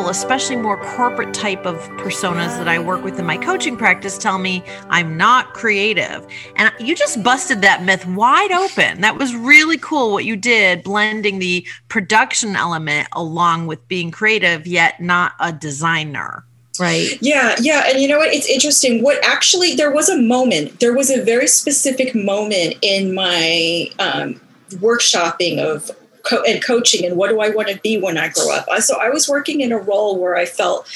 Especially 0.10 0.56
more 0.56 0.82
corporate 0.96 1.34
type 1.34 1.66
of 1.66 1.78
personas 1.98 2.58
that 2.58 2.68
I 2.68 2.80
work 2.80 3.04
with 3.04 3.20
in 3.20 3.26
my 3.26 3.38
coaching 3.38 3.78
practice, 3.78 4.18
tell 4.18 4.38
me 4.38 4.64
I'm 4.90 5.18
not 5.18 5.54
creative. 5.54 6.26
And 6.56 6.72
you 6.80 6.96
just 6.96 7.24
busted 7.24 7.62
that 7.62 7.84
myth 7.84 8.06
wide 8.08 8.52
open. 8.52 9.02
That 9.02 9.18
was 9.18 9.36
really 9.36 9.78
cool 9.78 10.12
what 10.12 10.26
you 10.26 10.36
did, 10.36 10.84
blending 10.84 11.40
the 11.40 11.66
production 11.90 12.56
element 12.56 13.08
along 13.14 13.68
with 13.68 13.88
being 13.88 14.12
creative, 14.12 14.68
yet 14.68 15.02
not 15.02 15.34
a 15.40 15.52
designer 15.52 16.44
right 16.80 17.18
yeah 17.22 17.56
yeah 17.60 17.86
and 17.88 18.00
you 18.00 18.08
know 18.08 18.20
what 18.20 18.32
it's 18.32 18.48
interesting 18.48 19.02
what 19.02 19.18
actually 19.26 19.74
there 19.74 19.92
was 19.92 20.10
a 20.10 20.22
moment 20.22 20.80
there 20.80 20.94
was 20.94 21.10
a 21.10 21.24
very 21.24 21.48
specific 21.48 22.14
moment 22.14 22.76
in 22.84 23.16
my 23.16 23.90
um, 23.98 24.40
workshopping 24.74 25.58
of 25.58 25.90
co- 26.28 26.44
and 26.44 26.64
coaching 26.64 27.06
and 27.06 27.18
what 27.18 27.30
do 27.30 27.40
I 27.40 27.50
want 27.50 27.70
to 27.70 27.80
be 27.82 27.98
when 27.98 28.18
I 28.18 28.30
grow 28.30 28.54
up. 28.54 28.68
So 28.82 28.98
I 29.00 29.10
was 29.10 29.28
working 29.28 29.62
in 29.62 29.72
a 29.72 29.78
role 29.78 30.20
where 30.20 30.36
I 30.36 30.46
felt 30.46 30.88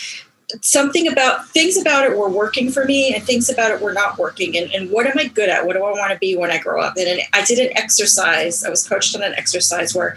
something 0.61 1.07
about 1.07 1.47
things 1.49 1.77
about 1.77 2.05
it 2.05 2.17
were 2.17 2.29
working 2.29 2.69
for 2.71 2.83
me 2.85 3.13
and 3.13 3.23
things 3.23 3.49
about 3.49 3.71
it 3.71 3.81
were 3.81 3.93
not 3.93 4.17
working 4.17 4.57
and, 4.57 4.69
and 4.73 4.91
what 4.91 5.07
am 5.07 5.17
i 5.17 5.25
good 5.25 5.47
at 5.47 5.65
what 5.65 5.77
do 5.77 5.83
i 5.83 5.91
want 5.91 6.11
to 6.11 6.17
be 6.17 6.35
when 6.35 6.51
i 6.51 6.57
grow 6.57 6.81
up 6.81 6.97
and 6.97 7.21
i 7.31 7.43
did 7.45 7.57
an 7.57 7.75
exercise 7.77 8.61
i 8.63 8.69
was 8.69 8.85
coached 8.85 9.15
on 9.15 9.23
an 9.23 9.33
exercise 9.37 9.95
where 9.95 10.15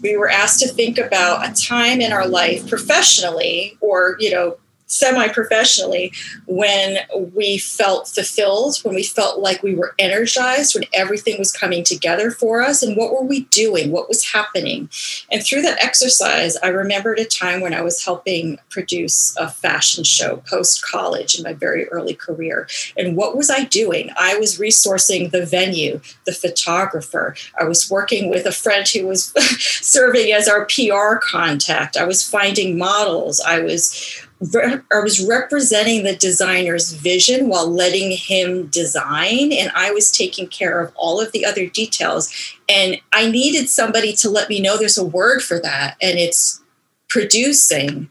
we 0.00 0.16
were 0.16 0.30
asked 0.30 0.60
to 0.60 0.68
think 0.68 0.98
about 0.98 1.48
a 1.48 1.52
time 1.60 2.00
in 2.00 2.12
our 2.12 2.28
life 2.28 2.68
professionally 2.68 3.76
or 3.80 4.16
you 4.20 4.30
know 4.30 4.56
semi 4.92 5.26
professionally 5.28 6.12
when 6.46 6.98
we 7.34 7.56
felt 7.56 8.08
fulfilled, 8.08 8.76
when 8.82 8.94
we 8.94 9.02
felt 9.02 9.40
like 9.40 9.62
we 9.62 9.74
were 9.74 9.94
energized, 9.98 10.74
when 10.74 10.84
everything 10.92 11.38
was 11.38 11.50
coming 11.50 11.82
together 11.82 12.30
for 12.30 12.60
us. 12.60 12.82
And 12.82 12.96
what 12.96 13.12
were 13.12 13.24
we 13.24 13.44
doing? 13.44 13.90
What 13.90 14.08
was 14.08 14.32
happening? 14.32 14.90
And 15.30 15.42
through 15.42 15.62
that 15.62 15.82
exercise, 15.82 16.56
I 16.58 16.68
remembered 16.68 17.18
a 17.18 17.24
time 17.24 17.62
when 17.62 17.72
I 17.72 17.80
was 17.80 18.04
helping 18.04 18.58
produce 18.68 19.34
a 19.38 19.48
fashion 19.48 20.04
show 20.04 20.42
post 20.48 20.84
college 20.84 21.36
in 21.36 21.42
my 21.42 21.54
very 21.54 21.88
early 21.88 22.14
career. 22.14 22.68
And 22.96 23.16
what 23.16 23.34
was 23.34 23.50
I 23.50 23.64
doing? 23.64 24.10
I 24.18 24.36
was 24.36 24.58
resourcing 24.58 25.30
the 25.30 25.46
venue, 25.46 26.00
the 26.26 26.32
photographer. 26.32 27.34
I 27.58 27.64
was 27.64 27.90
working 27.90 28.28
with 28.28 28.44
a 28.44 28.52
friend 28.52 28.86
who 28.86 29.06
was 29.06 29.32
serving 29.80 30.32
as 30.32 30.48
our 30.48 30.66
PR 30.66 31.16
contact. 31.16 31.96
I 31.96 32.04
was 32.04 32.28
finding 32.28 32.76
models. 32.76 33.40
I 33.40 33.60
was 33.60 34.26
I 34.42 35.00
was 35.00 35.24
representing 35.24 36.02
the 36.02 36.16
designer's 36.16 36.92
vision 36.92 37.48
while 37.48 37.70
letting 37.70 38.10
him 38.10 38.66
design, 38.66 39.52
and 39.52 39.70
I 39.74 39.92
was 39.92 40.10
taking 40.10 40.48
care 40.48 40.80
of 40.80 40.92
all 40.96 41.20
of 41.20 41.32
the 41.32 41.44
other 41.44 41.66
details. 41.66 42.32
And 42.68 43.00
I 43.12 43.30
needed 43.30 43.68
somebody 43.68 44.12
to 44.14 44.30
let 44.30 44.48
me 44.48 44.60
know 44.60 44.76
there's 44.76 44.98
a 44.98 45.04
word 45.04 45.42
for 45.42 45.60
that, 45.60 45.96
and 46.02 46.18
it's 46.18 46.60
producing. 47.08 48.08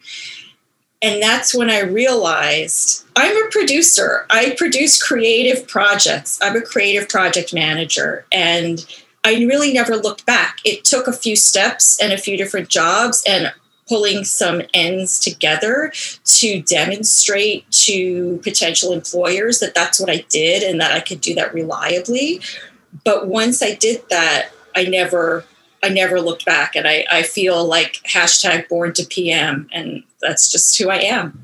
And 1.01 1.21
that's 1.21 1.55
when 1.55 1.69
I 1.69 1.81
realized 1.81 3.03
I'm 3.15 3.35
a 3.35 3.49
producer. 3.49 4.25
I 4.29 4.53
produce 4.55 5.01
creative 5.01 5.67
projects. 5.67 6.39
I'm 6.41 6.55
a 6.55 6.61
creative 6.61 7.09
project 7.09 7.53
manager. 7.53 8.25
And 8.31 8.85
I 9.23 9.33
really 9.45 9.73
never 9.73 9.97
looked 9.97 10.25
back. 10.25 10.59
It 10.63 10.85
took 10.85 11.07
a 11.07 11.13
few 11.13 11.35
steps 11.35 11.99
and 11.99 12.13
a 12.13 12.17
few 12.17 12.37
different 12.37 12.69
jobs. 12.69 13.23
And 13.27 13.51
pulling 13.87 14.23
some 14.23 14.61
ends 14.73 15.19
together 15.19 15.91
to 16.23 16.61
demonstrate 16.61 17.69
to 17.71 18.39
potential 18.43 18.93
employers 18.93 19.59
that 19.59 19.75
that's 19.75 19.99
what 19.99 20.09
I 20.09 20.25
did 20.29 20.63
and 20.63 20.79
that 20.79 20.91
I 20.91 20.99
could 20.99 21.21
do 21.21 21.35
that 21.35 21.53
reliably. 21.53 22.41
But 23.03 23.27
once 23.27 23.61
I 23.61 23.75
did 23.75 24.07
that, 24.09 24.49
I 24.75 24.85
never 24.85 25.45
I 25.83 25.89
never 25.89 26.21
looked 26.21 26.45
back 26.45 26.75
and 26.75 26.87
I, 26.87 27.05
I 27.11 27.23
feel 27.23 27.65
like 27.65 28.01
hashtag 28.07 28.69
born 28.69 28.93
to 28.93 29.05
PM 29.05 29.67
and 29.71 30.03
that's 30.21 30.51
just 30.51 30.77
who 30.77 30.89
I 30.89 30.97
am. 30.97 31.41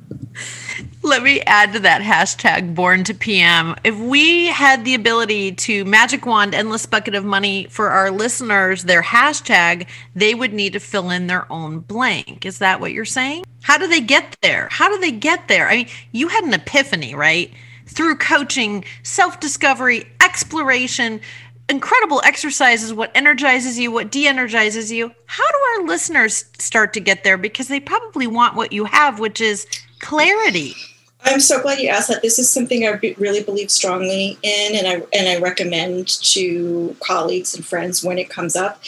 Let 1.07 1.23
me 1.23 1.39
add 1.43 1.71
to 1.71 1.79
that 1.79 2.01
hashtag 2.01 2.75
born 2.75 3.05
to 3.05 3.13
PM. 3.13 3.75
If 3.85 3.97
we 3.97 4.47
had 4.47 4.83
the 4.83 4.93
ability 4.93 5.53
to 5.53 5.85
magic 5.85 6.25
wand 6.25 6.53
endless 6.53 6.85
bucket 6.85 7.15
of 7.15 7.23
money 7.23 7.65
for 7.69 7.89
our 7.91 8.11
listeners, 8.11 8.83
their 8.83 9.01
hashtag, 9.01 9.87
they 10.15 10.35
would 10.35 10.51
need 10.51 10.73
to 10.73 10.81
fill 10.81 11.09
in 11.09 11.27
their 11.27 11.49
own 11.49 11.79
blank. 11.79 12.45
Is 12.45 12.59
that 12.59 12.81
what 12.81 12.91
you're 12.91 13.05
saying? 13.05 13.45
How 13.61 13.77
do 13.77 13.87
they 13.87 14.01
get 14.01 14.35
there? 14.41 14.67
How 14.69 14.89
do 14.89 14.99
they 14.99 15.13
get 15.13 15.47
there? 15.47 15.69
I 15.69 15.75
mean, 15.77 15.87
you 16.11 16.27
had 16.27 16.43
an 16.43 16.53
epiphany, 16.53 17.15
right? 17.15 17.53
Through 17.85 18.17
coaching, 18.17 18.83
self 19.03 19.39
discovery, 19.39 20.11
exploration, 20.21 21.21
incredible 21.69 22.21
exercises, 22.25 22.93
what 22.93 23.11
energizes 23.15 23.79
you, 23.79 23.93
what 23.93 24.11
de 24.11 24.27
energizes 24.27 24.91
you. 24.91 25.13
How 25.25 25.47
do 25.49 25.57
our 25.81 25.87
listeners 25.87 26.43
start 26.59 26.91
to 26.93 26.99
get 26.99 27.23
there? 27.23 27.37
Because 27.37 27.69
they 27.69 27.79
probably 27.79 28.27
want 28.27 28.57
what 28.57 28.73
you 28.73 28.83
have, 28.83 29.21
which 29.21 29.39
is 29.39 29.65
clarity. 29.99 30.75
I'm 31.23 31.39
so 31.39 31.61
glad 31.61 31.79
you 31.79 31.89
asked 31.89 32.09
that. 32.09 32.21
This 32.21 32.39
is 32.39 32.49
something 32.49 32.85
I 32.85 32.99
really 33.17 33.43
believe 33.43 33.71
strongly 33.71 34.37
in, 34.43 34.75
and 34.75 34.87
I 34.87 35.17
and 35.17 35.27
I 35.27 35.39
recommend 35.39 36.07
to 36.33 36.95
colleagues 36.99 37.55
and 37.55 37.65
friends 37.65 38.03
when 38.03 38.17
it 38.17 38.29
comes 38.29 38.55
up. 38.55 38.81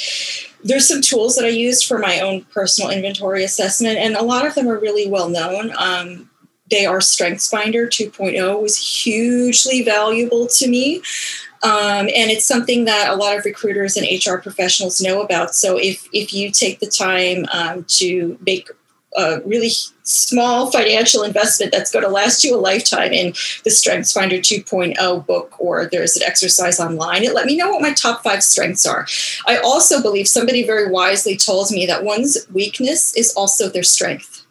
There's 0.64 0.88
some 0.88 1.02
tools 1.02 1.36
that 1.36 1.46
I 1.46 1.50
used 1.50 1.86
for 1.86 1.98
my 1.98 2.20
own 2.20 2.44
personal 2.46 2.92
inventory 2.92 3.44
assessment, 3.44 3.98
and 3.98 4.16
a 4.16 4.24
lot 4.24 4.46
of 4.46 4.56
them 4.56 4.68
are 4.68 4.80
really 4.80 5.08
well 5.10 5.30
known. 5.30 5.72
Um, 5.78 6.30
they 6.70 6.86
are 6.86 7.00
StrengthsFinder 7.00 7.88
2.0 7.88 8.62
was 8.62 9.04
hugely 9.04 9.84
valuable 9.84 10.48
to 10.48 10.68
me. 10.68 11.02
Um, 11.62 12.08
and 12.16 12.32
it's 12.32 12.46
something 12.46 12.86
that 12.86 13.10
a 13.10 13.16
lot 13.16 13.38
of 13.38 13.44
recruiters 13.44 13.98
and 13.98 14.08
HR 14.08 14.38
professionals 14.38 15.02
know 15.02 15.22
about. 15.22 15.56
So 15.56 15.78
if 15.78 16.08
if 16.14 16.34
you 16.34 16.52
take 16.52 16.80
the 16.80 16.88
time 16.88 17.46
um, 17.52 17.86
to 18.00 18.38
make 18.46 18.70
a 19.16 19.42
really 19.42 19.70
small 20.04 20.72
financial 20.72 21.24
investment 21.24 21.72
that's 21.72 21.92
going 21.92 22.06
to 22.06 22.12
last 22.12 22.44
you 22.44 22.56
a 22.56 22.58
lifetime 22.58 23.12
in 23.12 23.34
the 23.64 23.72
Strengths 23.72 24.12
Finder 24.12 24.38
2.0 24.38 25.26
book, 25.26 25.56
or 25.60 25.88
there's 25.88 26.16
an 26.16 26.24
exercise 26.24 26.80
online. 26.80 27.24
It 27.24 27.34
let 27.34 27.46
me 27.46 27.58
know 27.58 27.72
what 27.72 27.82
my 27.82 27.94
top 27.94 28.24
five 28.24 28.44
strengths 28.44 28.86
are. 28.86 29.08
I 29.48 29.58
also 29.58 30.02
believe 30.02 30.28
somebody 30.28 30.66
very 30.66 30.90
wisely 30.90 31.36
told 31.36 31.72
me 31.72 31.86
that 31.86 32.04
one's 32.04 32.46
weakness 32.54 33.16
is 33.16 33.34
also 33.34 33.70
their 33.70 33.84
strength, 33.84 34.46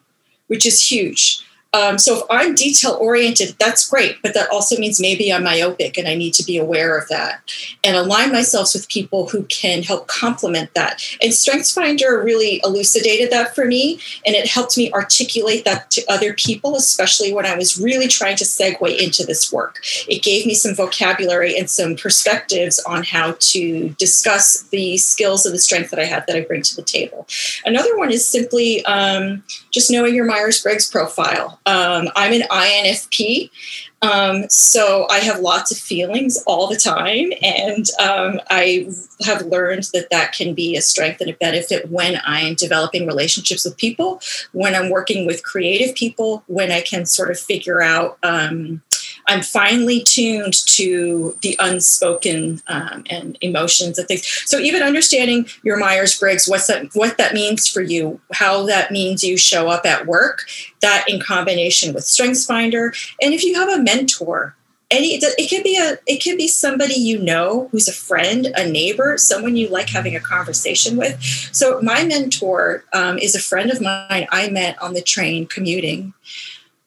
which 0.48 0.66
is 0.66 0.90
huge. 0.90 1.44
Um, 1.74 1.98
so 1.98 2.16
if 2.16 2.22
I'm 2.30 2.54
detail 2.54 2.96
oriented, 2.98 3.54
that's 3.58 3.88
great, 3.88 4.22
but 4.22 4.32
that 4.32 4.50
also 4.50 4.78
means 4.78 5.00
maybe 5.00 5.30
I'm 5.30 5.44
myopic 5.44 5.98
and 5.98 6.08
I 6.08 6.14
need 6.14 6.32
to 6.34 6.44
be 6.44 6.56
aware 6.56 6.96
of 6.96 7.08
that 7.08 7.42
and 7.84 7.94
align 7.94 8.32
myself 8.32 8.70
with 8.72 8.88
people 8.88 9.28
who 9.28 9.42
can 9.44 9.82
help 9.82 10.06
complement 10.06 10.72
that. 10.74 11.02
And 11.20 11.30
StrengthsFinder 11.32 12.24
really 12.24 12.62
elucidated 12.64 13.30
that 13.32 13.54
for 13.54 13.66
me, 13.66 14.00
and 14.24 14.34
it 14.34 14.48
helped 14.48 14.78
me 14.78 14.90
articulate 14.92 15.66
that 15.66 15.90
to 15.92 16.02
other 16.08 16.32
people, 16.32 16.74
especially 16.74 17.34
when 17.34 17.44
I 17.44 17.54
was 17.54 17.78
really 17.78 18.08
trying 18.08 18.36
to 18.36 18.44
segue 18.44 18.98
into 18.98 19.24
this 19.24 19.52
work. 19.52 19.78
It 20.08 20.22
gave 20.22 20.46
me 20.46 20.54
some 20.54 20.74
vocabulary 20.74 21.56
and 21.56 21.68
some 21.68 21.96
perspectives 21.96 22.80
on 22.80 23.04
how 23.04 23.36
to 23.38 23.90
discuss 23.98 24.62
the 24.62 24.96
skills 24.96 25.44
and 25.44 25.54
the 25.54 25.58
strength 25.58 25.90
that 25.90 26.00
I 26.00 26.04
have 26.04 26.24
that 26.26 26.36
I 26.36 26.40
bring 26.40 26.62
to 26.62 26.76
the 26.76 26.82
table. 26.82 27.26
Another 27.66 27.96
one 27.98 28.10
is 28.10 28.26
simply 28.26 28.82
um, 28.86 29.44
just 29.70 29.90
knowing 29.90 30.14
your 30.14 30.24
Myers 30.24 30.62
Briggs 30.62 30.90
profile. 30.90 31.58
Um, 31.68 32.08
I'm 32.16 32.32
an 32.32 32.48
INFP, 32.50 33.50
um, 34.00 34.48
so 34.48 35.06
I 35.10 35.18
have 35.18 35.40
lots 35.40 35.70
of 35.70 35.76
feelings 35.76 36.42
all 36.46 36.66
the 36.66 36.76
time, 36.76 37.32
and 37.42 37.84
um, 38.00 38.40
I 38.48 38.88
have 39.26 39.42
learned 39.42 39.84
that 39.92 40.08
that 40.10 40.32
can 40.32 40.54
be 40.54 40.76
a 40.76 40.80
strength 40.80 41.20
and 41.20 41.28
a 41.28 41.34
benefit 41.34 41.90
when 41.90 42.20
I'm 42.24 42.54
developing 42.54 43.06
relationships 43.06 43.66
with 43.66 43.76
people, 43.76 44.22
when 44.52 44.74
I'm 44.74 44.88
working 44.88 45.26
with 45.26 45.42
creative 45.42 45.94
people, 45.94 46.42
when 46.46 46.72
I 46.72 46.80
can 46.80 47.04
sort 47.04 47.30
of 47.30 47.38
figure 47.38 47.82
out 47.82 48.16
um, 48.22 48.80
I'm 49.28 49.42
finely 49.42 50.00
tuned 50.00 50.54
to 50.66 51.36
the 51.42 51.54
unspoken 51.58 52.62
um, 52.66 53.04
and 53.10 53.36
emotions 53.42 53.98
of 53.98 54.06
things. 54.06 54.26
So 54.46 54.58
even 54.58 54.82
understanding 54.82 55.46
your 55.62 55.76
Myers 55.76 56.18
Briggs, 56.18 56.48
what's 56.48 56.66
that, 56.68 56.86
what 56.94 57.18
that 57.18 57.34
means 57.34 57.68
for 57.68 57.82
you, 57.82 58.20
how 58.32 58.64
that 58.66 58.90
means 58.90 59.22
you 59.22 59.36
show 59.36 59.68
up 59.68 59.84
at 59.84 60.06
work, 60.06 60.46
that 60.80 61.04
in 61.06 61.20
combination 61.20 61.92
with 61.92 62.04
Strengths 62.04 62.46
Finder, 62.46 62.94
and 63.20 63.34
if 63.34 63.44
you 63.44 63.54
have 63.54 63.68
a 63.68 63.82
mentor. 63.82 64.54
Any, 64.90 65.20
it 65.22 65.50
could 65.50 65.64
be 65.64 65.76
a 65.76 65.98
it 66.06 66.24
could 66.24 66.38
be 66.38 66.48
somebody 66.48 66.94
you 66.94 67.18
know 67.18 67.68
who's 67.70 67.88
a 67.88 67.92
friend, 67.92 68.46
a 68.56 68.66
neighbor, 68.66 69.18
someone 69.18 69.54
you 69.54 69.68
like 69.68 69.90
having 69.90 70.16
a 70.16 70.20
conversation 70.20 70.96
with. 70.96 71.22
So 71.52 71.82
my 71.82 72.04
mentor 72.04 72.84
um, 72.94 73.18
is 73.18 73.34
a 73.34 73.38
friend 73.38 73.70
of 73.70 73.82
mine 73.82 74.26
I 74.30 74.48
met 74.48 74.80
on 74.80 74.94
the 74.94 75.02
train 75.02 75.46
commuting. 75.46 76.14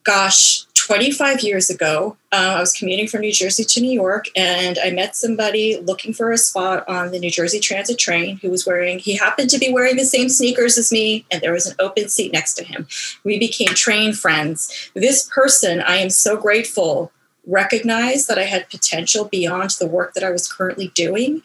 Gosh, 0.03 0.65
25 0.85 1.41
years 1.41 1.69
ago, 1.69 2.17
uh, 2.31 2.55
I 2.57 2.59
was 2.59 2.73
commuting 2.73 3.07
from 3.07 3.21
New 3.21 3.31
Jersey 3.31 3.63
to 3.63 3.81
New 3.81 3.91
York, 3.91 4.25
and 4.35 4.79
I 4.83 4.89
met 4.89 5.15
somebody 5.15 5.79
looking 5.79 6.11
for 6.11 6.31
a 6.31 6.37
spot 6.37 6.83
on 6.89 7.11
the 7.11 7.19
New 7.19 7.29
Jersey 7.29 7.59
Transit 7.59 7.99
train 7.99 8.37
who 8.37 8.49
was 8.49 8.65
wearing, 8.65 8.97
he 8.97 9.15
happened 9.15 9.51
to 9.51 9.59
be 9.59 9.71
wearing 9.71 9.95
the 9.95 10.05
same 10.05 10.27
sneakers 10.27 10.79
as 10.79 10.91
me, 10.91 11.23
and 11.29 11.39
there 11.39 11.53
was 11.53 11.67
an 11.67 11.75
open 11.77 12.09
seat 12.09 12.33
next 12.33 12.55
to 12.55 12.63
him. 12.63 12.87
We 13.23 13.37
became 13.37 13.67
train 13.67 14.13
friends. 14.13 14.89
This 14.95 15.29
person, 15.31 15.81
I 15.81 15.97
am 15.97 16.09
so 16.09 16.35
grateful 16.35 17.11
recognized 17.45 18.27
that 18.27 18.37
I 18.37 18.43
had 18.43 18.69
potential 18.69 19.25
beyond 19.25 19.71
the 19.79 19.87
work 19.87 20.13
that 20.13 20.23
I 20.23 20.31
was 20.31 20.51
currently 20.51 20.89
doing. 20.95 21.41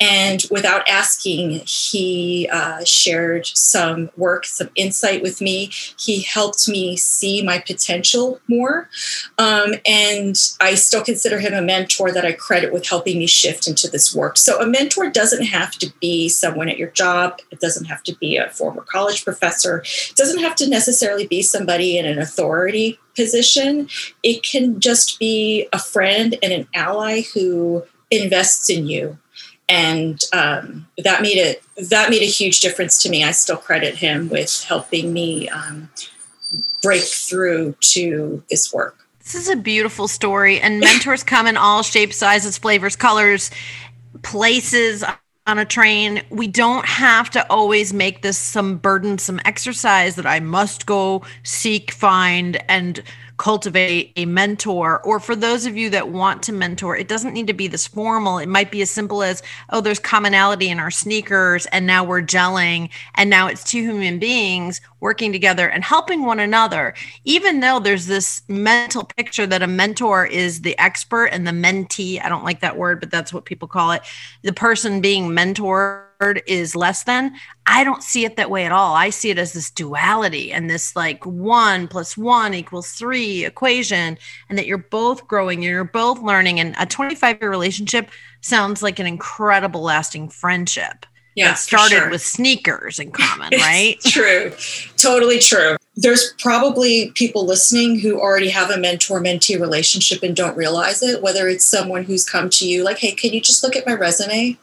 And 0.00 0.42
without 0.50 0.88
asking, 0.88 1.60
he 1.66 2.48
uh, 2.50 2.84
shared 2.84 3.46
some 3.46 4.10
work, 4.16 4.46
some 4.46 4.70
insight 4.74 5.22
with 5.22 5.42
me. 5.42 5.70
He 5.98 6.22
helped 6.22 6.66
me 6.68 6.96
see 6.96 7.42
my 7.42 7.58
potential 7.58 8.40
more. 8.48 8.88
Um, 9.36 9.74
and 9.86 10.36
I 10.58 10.74
still 10.74 11.04
consider 11.04 11.38
him 11.38 11.52
a 11.52 11.60
mentor 11.60 12.12
that 12.12 12.24
I 12.24 12.32
credit 12.32 12.72
with 12.72 12.88
helping 12.88 13.18
me 13.18 13.26
shift 13.26 13.68
into 13.68 13.88
this 13.88 14.14
work. 14.14 14.38
So 14.38 14.58
a 14.60 14.66
mentor 14.66 15.10
doesn't 15.10 15.44
have 15.44 15.72
to 15.78 15.92
be 16.00 16.30
someone 16.30 16.70
at 16.70 16.78
your 16.78 16.90
job, 16.90 17.38
it 17.50 17.60
doesn't 17.60 17.84
have 17.84 18.02
to 18.04 18.16
be 18.16 18.36
a 18.36 18.48
former 18.48 18.82
college 18.82 19.24
professor, 19.24 19.78
it 19.78 20.16
doesn't 20.16 20.40
have 20.40 20.56
to 20.56 20.68
necessarily 20.68 21.26
be 21.26 21.42
somebody 21.42 21.98
in 21.98 22.06
an 22.06 22.18
authority 22.18 22.98
position. 23.14 23.88
It 24.22 24.42
can 24.42 24.80
just 24.80 25.18
be 25.18 25.68
a 25.72 25.78
friend 25.78 26.36
and 26.42 26.52
an 26.52 26.68
ally 26.74 27.22
who 27.34 27.84
invests 28.10 28.70
in 28.70 28.86
you 28.86 29.18
and 29.70 30.24
um, 30.32 30.88
that 30.98 31.22
made 31.22 31.38
it 31.38 31.62
that 31.88 32.10
made 32.10 32.22
a 32.22 32.26
huge 32.26 32.60
difference 32.60 33.00
to 33.02 33.08
me. 33.08 33.24
I 33.24 33.30
still 33.30 33.56
credit 33.56 33.94
him 33.94 34.28
with 34.28 34.64
helping 34.64 35.12
me 35.12 35.48
um, 35.48 35.88
break 36.82 37.02
through 37.02 37.76
to 37.80 38.42
this 38.50 38.72
work. 38.72 38.98
This 39.20 39.36
is 39.36 39.48
a 39.48 39.56
beautiful 39.56 40.08
story, 40.08 40.60
and 40.60 40.80
mentors 40.80 41.22
come 41.22 41.46
in 41.46 41.56
all 41.56 41.82
shapes, 41.82 42.16
sizes, 42.16 42.58
flavors, 42.58 42.96
colors, 42.96 43.52
places 44.22 45.04
on 45.46 45.58
a 45.58 45.64
train. 45.64 46.22
We 46.30 46.48
don't 46.48 46.84
have 46.84 47.30
to 47.30 47.48
always 47.48 47.92
make 47.92 48.22
this 48.22 48.38
some 48.38 48.76
burdensome 48.76 49.40
exercise 49.44 50.16
that 50.16 50.26
I 50.26 50.40
must 50.40 50.84
go 50.84 51.22
seek, 51.44 51.92
find, 51.92 52.60
and 52.68 53.00
cultivate 53.40 54.12
a 54.16 54.26
mentor 54.26 55.00
or 55.00 55.18
for 55.18 55.34
those 55.34 55.64
of 55.64 55.74
you 55.74 55.88
that 55.88 56.10
want 56.10 56.42
to 56.42 56.52
mentor 56.52 56.94
it 56.94 57.08
doesn't 57.08 57.32
need 57.32 57.46
to 57.46 57.54
be 57.54 57.66
this 57.66 57.86
formal. 57.86 58.36
It 58.36 58.50
might 58.50 58.70
be 58.70 58.82
as 58.82 58.90
simple 58.90 59.22
as 59.22 59.42
oh 59.70 59.80
there's 59.80 59.98
commonality 59.98 60.68
in 60.68 60.78
our 60.78 60.90
sneakers 60.90 61.64
and 61.72 61.86
now 61.86 62.04
we're 62.04 62.20
gelling 62.20 62.90
and 63.14 63.30
now 63.30 63.46
it's 63.46 63.64
two 63.64 63.80
human 63.80 64.18
beings 64.18 64.82
working 65.00 65.32
together 65.32 65.70
and 65.70 65.82
helping 65.82 66.26
one 66.26 66.38
another. 66.38 66.92
Even 67.24 67.60
though 67.60 67.80
there's 67.80 68.04
this 68.04 68.42
mental 68.46 69.04
picture 69.04 69.46
that 69.46 69.62
a 69.62 69.66
mentor 69.66 70.26
is 70.26 70.60
the 70.60 70.78
expert 70.78 71.28
and 71.28 71.46
the 71.46 71.50
mentee 71.50 72.22
i 72.22 72.28
don't 72.28 72.44
like 72.44 72.60
that 72.60 72.76
word 72.76 73.00
but 73.00 73.10
that's 73.10 73.32
what 73.32 73.46
people 73.46 73.66
call 73.66 73.92
it 73.92 74.02
the 74.42 74.52
person 74.52 75.00
being 75.00 75.30
mentored 75.30 76.42
is 76.46 76.76
less 76.76 77.04
than 77.04 77.34
i 77.70 77.84
don't 77.84 78.02
see 78.02 78.24
it 78.24 78.36
that 78.36 78.50
way 78.50 78.64
at 78.64 78.72
all 78.72 78.94
i 78.94 79.10
see 79.10 79.30
it 79.30 79.38
as 79.38 79.52
this 79.52 79.70
duality 79.70 80.52
and 80.52 80.68
this 80.68 80.94
like 80.96 81.24
one 81.24 81.88
plus 81.88 82.16
one 82.16 82.52
equals 82.52 82.92
three 82.92 83.44
equation 83.44 84.18
and 84.48 84.58
that 84.58 84.66
you're 84.66 84.78
both 84.78 85.26
growing 85.26 85.58
and 85.58 85.64
you're 85.64 85.84
both 85.84 86.20
learning 86.20 86.60
and 86.60 86.74
a 86.78 86.86
25 86.86 87.38
year 87.40 87.50
relationship 87.50 88.10
sounds 88.40 88.82
like 88.82 88.98
an 88.98 89.06
incredible 89.06 89.82
lasting 89.82 90.28
friendship 90.28 91.06
yeah, 91.36 91.54
started 91.54 91.96
sure. 91.96 92.10
with 92.10 92.22
sneakers 92.22 92.98
in 92.98 93.12
common, 93.12 93.50
right? 93.52 93.98
true. 94.00 94.52
Totally 94.96 95.38
true. 95.38 95.76
There's 95.96 96.34
probably 96.38 97.12
people 97.14 97.46
listening 97.46 98.00
who 98.00 98.20
already 98.20 98.48
have 98.50 98.70
a 98.70 98.78
mentor 98.78 99.20
mentee 99.20 99.60
relationship 99.60 100.22
and 100.22 100.34
don't 100.34 100.56
realize 100.56 101.02
it, 101.02 101.22
whether 101.22 101.48
it's 101.48 101.64
someone 101.64 102.04
who's 102.04 102.28
come 102.28 102.48
to 102.50 102.68
you 102.68 102.84
like, 102.84 102.98
hey, 102.98 103.12
can 103.12 103.32
you 103.32 103.40
just 103.40 103.62
look 103.62 103.76
at 103.76 103.86
my 103.86 103.94
resume? 103.94 104.58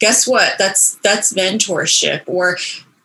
Guess 0.00 0.26
what? 0.26 0.54
That's 0.58 0.96
that's 0.96 1.32
mentorship. 1.32 2.22
Or 2.26 2.58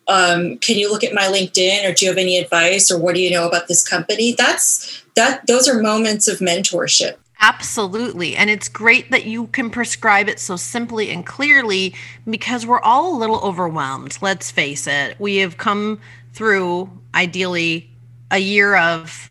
um, 0.08 0.58
can 0.58 0.76
you 0.76 0.90
look 0.90 1.04
at 1.04 1.14
my 1.14 1.24
LinkedIn? 1.24 1.88
Or 1.88 1.94
do 1.94 2.04
you 2.04 2.10
have 2.10 2.18
any 2.18 2.38
advice? 2.38 2.90
Or 2.90 2.98
what 2.98 3.14
do 3.14 3.20
you 3.20 3.30
know 3.30 3.46
about 3.46 3.68
this 3.68 3.86
company? 3.86 4.34
That's 4.36 5.04
that. 5.14 5.46
Those 5.46 5.68
are 5.68 5.80
moments 5.80 6.26
of 6.26 6.38
mentorship. 6.38 7.16
Absolutely. 7.38 8.34
And 8.34 8.48
it's 8.48 8.68
great 8.68 9.10
that 9.10 9.26
you 9.26 9.48
can 9.48 9.68
prescribe 9.68 10.26
it 10.28 10.40
so 10.40 10.56
simply 10.56 11.10
and 11.10 11.24
clearly 11.24 11.94
because 12.28 12.64
we're 12.64 12.80
all 12.80 13.14
a 13.14 13.18
little 13.18 13.40
overwhelmed. 13.40 14.16
Let's 14.22 14.50
face 14.50 14.86
it. 14.86 15.20
We 15.20 15.36
have 15.36 15.58
come 15.58 16.00
through, 16.32 16.90
ideally, 17.14 17.90
a 18.30 18.38
year 18.38 18.76
of 18.76 19.30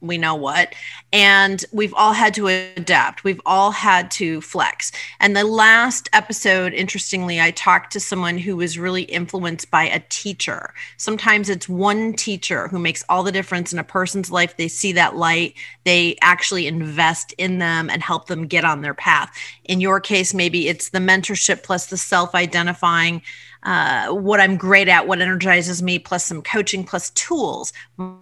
we 0.00 0.16
know 0.16 0.34
what. 0.34 0.74
And 1.12 1.64
we've 1.72 1.94
all 1.94 2.12
had 2.12 2.34
to 2.34 2.46
adapt. 2.46 3.24
We've 3.24 3.40
all 3.44 3.72
had 3.72 4.10
to 4.12 4.40
flex. 4.40 4.92
And 5.18 5.36
the 5.36 5.44
last 5.44 6.08
episode, 6.12 6.72
interestingly, 6.72 7.40
I 7.40 7.50
talked 7.50 7.92
to 7.92 8.00
someone 8.00 8.38
who 8.38 8.56
was 8.56 8.78
really 8.78 9.02
influenced 9.02 9.70
by 9.70 9.84
a 9.84 10.02
teacher. 10.08 10.72
Sometimes 10.98 11.48
it's 11.48 11.68
one 11.68 12.12
teacher 12.12 12.68
who 12.68 12.78
makes 12.78 13.04
all 13.08 13.24
the 13.24 13.32
difference 13.32 13.72
in 13.72 13.78
a 13.80 13.84
person's 13.84 14.30
life. 14.30 14.56
They 14.56 14.68
see 14.68 14.92
that 14.92 15.16
light, 15.16 15.54
they 15.84 16.16
actually 16.22 16.68
invest 16.68 17.32
in 17.38 17.58
them 17.58 17.90
and 17.90 18.02
help 18.02 18.26
them 18.26 18.46
get 18.46 18.64
on 18.64 18.82
their 18.82 18.94
path. 18.94 19.36
In 19.64 19.80
your 19.80 20.00
case, 20.00 20.32
maybe 20.32 20.68
it's 20.68 20.90
the 20.90 20.98
mentorship 20.98 21.64
plus 21.64 21.86
the 21.86 21.96
self 21.96 22.34
identifying 22.36 23.22
uh, 23.62 24.08
what 24.08 24.40
I'm 24.40 24.56
great 24.56 24.88
at, 24.88 25.06
what 25.06 25.20
energizes 25.20 25.82
me, 25.82 25.98
plus 25.98 26.24
some 26.24 26.42
coaching, 26.42 26.84
plus 26.84 27.10
tools. 27.10 27.72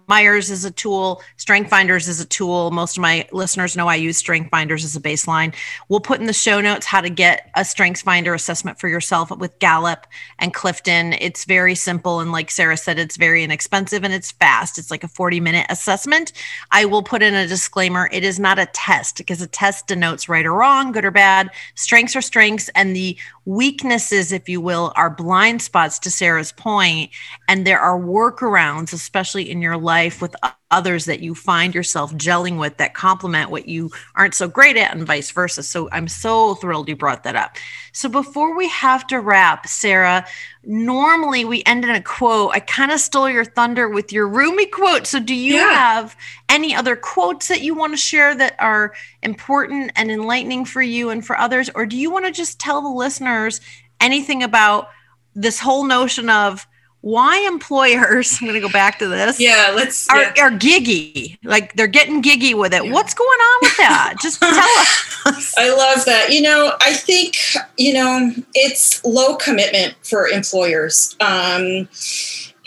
Myers 0.07 0.49
is 0.49 0.65
a 0.65 0.71
tool, 0.71 1.21
Strength 1.37 1.69
Finders 1.69 2.07
is 2.07 2.19
a 2.19 2.25
tool, 2.25 2.71
most 2.79 2.97
of 2.97 3.01
my 3.01 3.27
listeners 3.33 3.75
know 3.75 3.89
I 3.89 3.95
use 3.95 4.15
Strength 4.15 4.51
Finders 4.51 4.85
as 4.85 4.95
a 4.95 5.01
baseline. 5.01 5.53
We'll 5.89 5.99
put 5.99 6.21
in 6.21 6.27
the 6.27 6.33
show 6.33 6.61
notes 6.61 6.85
how 6.85 7.01
to 7.01 7.09
get 7.09 7.49
a 7.53 7.65
Strengths 7.65 8.03
Finder 8.03 8.33
assessment 8.33 8.79
for 8.79 8.87
yourself 8.87 9.31
with 9.31 9.59
Gallup 9.59 10.07
and 10.39 10.53
Clifton. 10.53 11.11
It's 11.19 11.43
very 11.43 11.75
simple. 11.75 12.21
And 12.21 12.31
like 12.31 12.49
Sarah 12.49 12.77
said, 12.77 12.97
it's 12.97 13.17
very 13.17 13.43
inexpensive 13.43 14.05
and 14.05 14.13
it's 14.13 14.31
fast. 14.31 14.77
It's 14.77 14.91
like 14.91 15.03
a 15.03 15.09
40 15.09 15.41
minute 15.41 15.65
assessment. 15.69 16.31
I 16.71 16.85
will 16.85 17.03
put 17.03 17.21
in 17.21 17.33
a 17.33 17.47
disclaimer 17.47 18.07
it 18.13 18.23
is 18.23 18.39
not 18.39 18.57
a 18.57 18.67
test 18.67 19.17
because 19.17 19.41
a 19.41 19.47
test 19.47 19.87
denotes 19.87 20.29
right 20.29 20.45
or 20.45 20.53
wrong, 20.53 20.93
good 20.93 21.03
or 21.03 21.11
bad. 21.11 21.51
Strengths 21.75 22.15
are 22.15 22.21
strengths, 22.21 22.69
and 22.75 22.95
the 22.95 23.17
weaknesses, 23.43 24.31
if 24.31 24.47
you 24.47 24.61
will, 24.61 24.93
are 24.95 25.09
blind 25.09 25.61
spots 25.61 25.99
to 25.99 26.09
Sarah's 26.09 26.53
point, 26.53 27.11
And 27.49 27.67
there 27.67 27.81
are 27.81 27.99
workarounds, 27.99 28.93
especially 28.93 29.51
in 29.51 29.61
your 29.61 29.75
life 29.75 30.21
with 30.21 30.33
others 30.71 31.05
that 31.05 31.19
you 31.19 31.33
find 31.33 31.73
yourself 31.73 32.13
gelling 32.13 32.59
with 32.59 32.77
that 32.77 32.93
complement 32.93 33.49
what 33.49 33.67
you 33.67 33.89
aren't 34.15 34.35
so 34.35 34.47
great 34.47 34.77
at 34.77 34.95
and 34.95 35.05
vice 35.05 35.31
versa. 35.31 35.63
So 35.63 35.89
I'm 35.91 36.07
so 36.07 36.55
thrilled 36.55 36.89
you 36.89 36.95
brought 36.95 37.23
that 37.23 37.35
up. 37.35 37.55
So 37.91 38.07
before 38.07 38.55
we 38.55 38.67
have 38.69 39.07
to 39.07 39.19
wrap, 39.19 39.67
Sarah, 39.67 40.25
normally 40.63 41.43
we 41.43 41.63
end 41.65 41.83
in 41.83 41.89
a 41.89 42.01
quote. 42.01 42.51
I 42.53 42.59
kind 42.59 42.91
of 42.91 42.99
stole 42.99 43.29
your 43.29 43.45
thunder 43.45 43.89
with 43.89 44.13
your 44.13 44.27
Rumi 44.27 44.67
quote. 44.67 45.07
So 45.07 45.19
do 45.19 45.33
you 45.33 45.55
yeah. 45.55 45.73
have 45.73 46.15
any 46.49 46.75
other 46.75 46.95
quotes 46.95 47.47
that 47.47 47.61
you 47.61 47.73
want 47.73 47.93
to 47.93 47.97
share 47.97 48.35
that 48.35 48.55
are 48.59 48.93
important 49.23 49.91
and 49.95 50.11
enlightening 50.11 50.65
for 50.65 50.81
you 50.81 51.09
and 51.09 51.25
for 51.25 51.37
others? 51.37 51.69
Or 51.73 51.87
do 51.87 51.97
you 51.97 52.11
want 52.11 52.25
to 52.25 52.31
just 52.31 52.59
tell 52.59 52.81
the 52.81 52.89
listeners 52.89 53.59
anything 53.99 54.43
about 54.43 54.89
this 55.33 55.59
whole 55.59 55.83
notion 55.83 56.29
of 56.29 56.67
why 57.01 57.39
employers 57.47 58.37
i'm 58.41 58.47
going 58.47 58.59
to 58.59 58.65
go 58.65 58.71
back 58.71 58.99
to 58.99 59.07
this 59.07 59.39
yeah 59.39 59.71
let's 59.75 60.09
are, 60.09 60.21
yeah. 60.21 60.43
are 60.43 60.51
giggy? 60.51 61.37
Like 61.43 61.73
they're 61.75 61.87
getting 61.87 62.21
giggy 62.21 62.53
with 62.57 62.73
it. 62.73 62.85
Yeah. 62.85 62.91
what's 62.91 63.13
going 63.13 63.27
on 63.27 63.59
with 63.61 63.77
that? 63.77 64.15
Just 64.21 64.39
tell 64.39 65.33
us. 65.33 65.53
I 65.57 65.73
love 65.73 66.05
that. 66.05 66.31
You 66.31 66.41
know 66.41 66.75
i 66.81 66.93
think 66.93 67.37
you 67.77 67.93
know 67.93 68.31
it's 68.53 69.03
low 69.03 69.35
commitment 69.35 69.95
for 70.03 70.27
employers. 70.27 71.15
Um, 71.19 71.87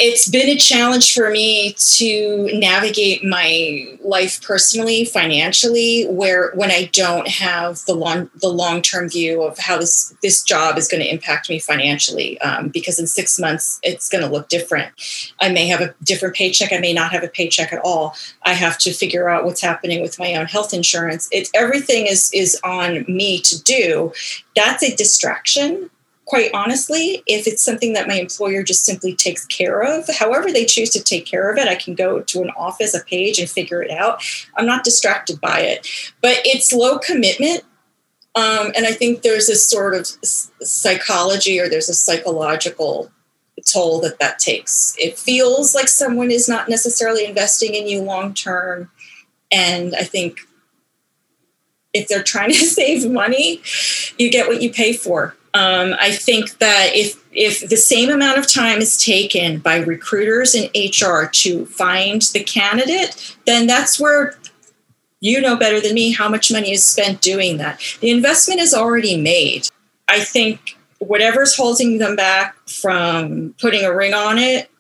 it's 0.05 0.29
been 0.29 0.49
a 0.49 0.57
challenge 0.57 1.15
for 1.15 1.31
me 1.31 1.75
to 1.75 2.51
navigate 2.59 3.23
my 3.23 3.97
life 4.03 4.43
personally, 4.43 5.05
financially, 5.05 6.07
where 6.09 6.51
when 6.57 6.73
I 6.73 6.91
don't 6.93 7.29
have 7.29 7.85
the 7.87 7.95
long 7.95 8.29
the 8.41 8.49
long 8.49 8.83
term 8.83 9.09
view 9.09 9.43
of 9.45 9.59
how 9.59 9.79
this 9.79 10.13
this 10.21 10.43
job 10.43 10.77
is 10.77 10.89
going 10.89 11.05
to 11.05 11.09
impact 11.09 11.49
me 11.49 11.61
financially, 11.61 12.41
um, 12.41 12.69
because 12.69 12.99
in 12.99 13.07
six 13.07 13.39
months 13.39 13.79
it's 13.85 14.09
going 14.09 14.25
to 14.25 14.31
look 14.31 14.49
different. 14.49 14.91
I 15.41 15.51
may 15.51 15.69
have 15.69 15.81
a 15.81 15.95
different 16.03 16.35
paycheck. 16.35 16.73
I 16.73 16.79
may 16.79 16.93
not 16.93 17.13
have 17.13 17.23
a 17.23 17.29
paycheck 17.29 17.73
at 17.73 17.81
all. 17.85 18.17
I 18.43 18.55
have 18.55 18.79
to 18.79 18.93
figure 18.93 19.29
out 19.29 19.45
what's 19.45 19.63
happening 19.63 20.03
with 20.03 20.19
my 20.19 20.35
own 20.35 20.47
health 20.47 20.75
insurance. 20.75 21.29
It's 21.31 21.51
everything 21.55 22.07
is 22.09 22.29
is 22.35 22.59
on 22.65 23.05
me 23.07 23.41
to 23.43 23.63
do. 23.63 24.13
That's 24.57 24.83
a 24.83 24.97
distraction 24.97 25.91
quite 26.25 26.51
honestly, 26.55 27.23
if 27.27 27.47
it's 27.47 27.63
something 27.63 27.93
that 27.95 28.09
my 28.09 28.15
employer 28.15 28.63
just 28.63 28.85
simply 28.85 29.15
takes 29.15 29.45
care 29.47 29.83
of, 29.83 30.09
however 30.19 30.53
they 30.53 30.65
choose 30.65 30.91
to 30.91 31.03
take 31.03 31.27
care 31.27 31.51
of 31.51 31.59
it, 31.59 31.69
I 31.69 31.75
can 31.75 31.95
go 31.95 32.21
to 32.21 32.43
an 32.43 32.51
office, 32.57 32.95
a 32.95 33.05
page, 33.05 33.39
and 33.39 33.51
figure 33.51 33.83
it 33.83 33.91
out. 33.91 34.23
I'm 34.57 34.67
not 34.67 34.85
distracted 34.85 35.41
by 35.41 35.61
it. 35.61 35.87
But 36.21 36.39
it's 36.45 36.73
low 36.73 36.99
commitment. 36.99 37.65
Um, 38.35 38.73
and 38.75 38.87
I 38.87 38.93
think 38.93 39.23
there's 39.23 39.49
a 39.49 39.57
sort 39.57 39.95
of 39.95 40.07
psychology 40.63 41.61
or 41.61 41.69
there's 41.69 41.91
a 41.91 41.95
psychological 41.95 43.11
toll 43.67 44.01
that 44.01 44.19
that 44.21 44.39
takes. 44.39 44.97
It 44.99 45.19
feels 45.19 45.75
like 45.75 45.89
someone 45.89 46.31
is 46.31 46.49
not 46.49 46.69
necessarily 46.69 47.27
investing 47.27 47.75
in 47.75 47.87
you 47.87 48.01
long 48.01 48.33
term. 48.33 48.91
And 49.51 49.95
I 49.95 50.05
think 50.05 50.41
if 51.93 52.09
they're 52.09 52.23
trying 52.23 52.51
to 52.51 52.55
save 52.65 53.11
money, 53.11 53.61
you 54.19 54.31
get 54.31 54.49
what 54.49 54.63
you 54.63 54.73
pay 54.73 54.93
for. 54.93 55.37
Um, 55.55 55.95
I 56.01 56.13
think 56.13 56.59
that 56.59 56.91
if 56.95 57.23
if 57.33 57.69
the 57.69 57.77
same 57.77 58.11
amount 58.11 58.39
of 58.39 58.47
time 58.47 58.79
is 58.79 59.03
taken 59.03 59.59
by 59.59 59.77
recruiters 59.77 60.55
and 60.55 60.71
HR 60.75 61.25
to 61.27 61.67
find 61.67 62.23
the 62.33 62.43
candidate, 62.43 63.37
then 63.47 63.67
that's 63.67 64.01
where 64.01 64.39
you 65.21 65.41
know 65.41 65.57
better 65.57 65.81
than 65.81 65.95
me 65.95 66.13
how 66.13 66.29
much 66.29 66.51
money 66.51 66.73
is 66.73 66.85
spent 66.85 67.21
doing 67.21 67.59
that. 67.59 67.81
The 68.01 68.11
investment 68.11 68.61
is 68.61 68.75
already 68.75 69.17
made. 69.21 69.69
I 70.09 70.21
think 70.21 70.77
whatever's 70.99 71.57
holding 71.57 71.99
them 71.99 72.17
back 72.17 72.57
from 72.69 73.55
putting 73.61 73.85
a 73.85 73.95
ring 73.95 74.15
on 74.15 74.39
it 74.39 74.71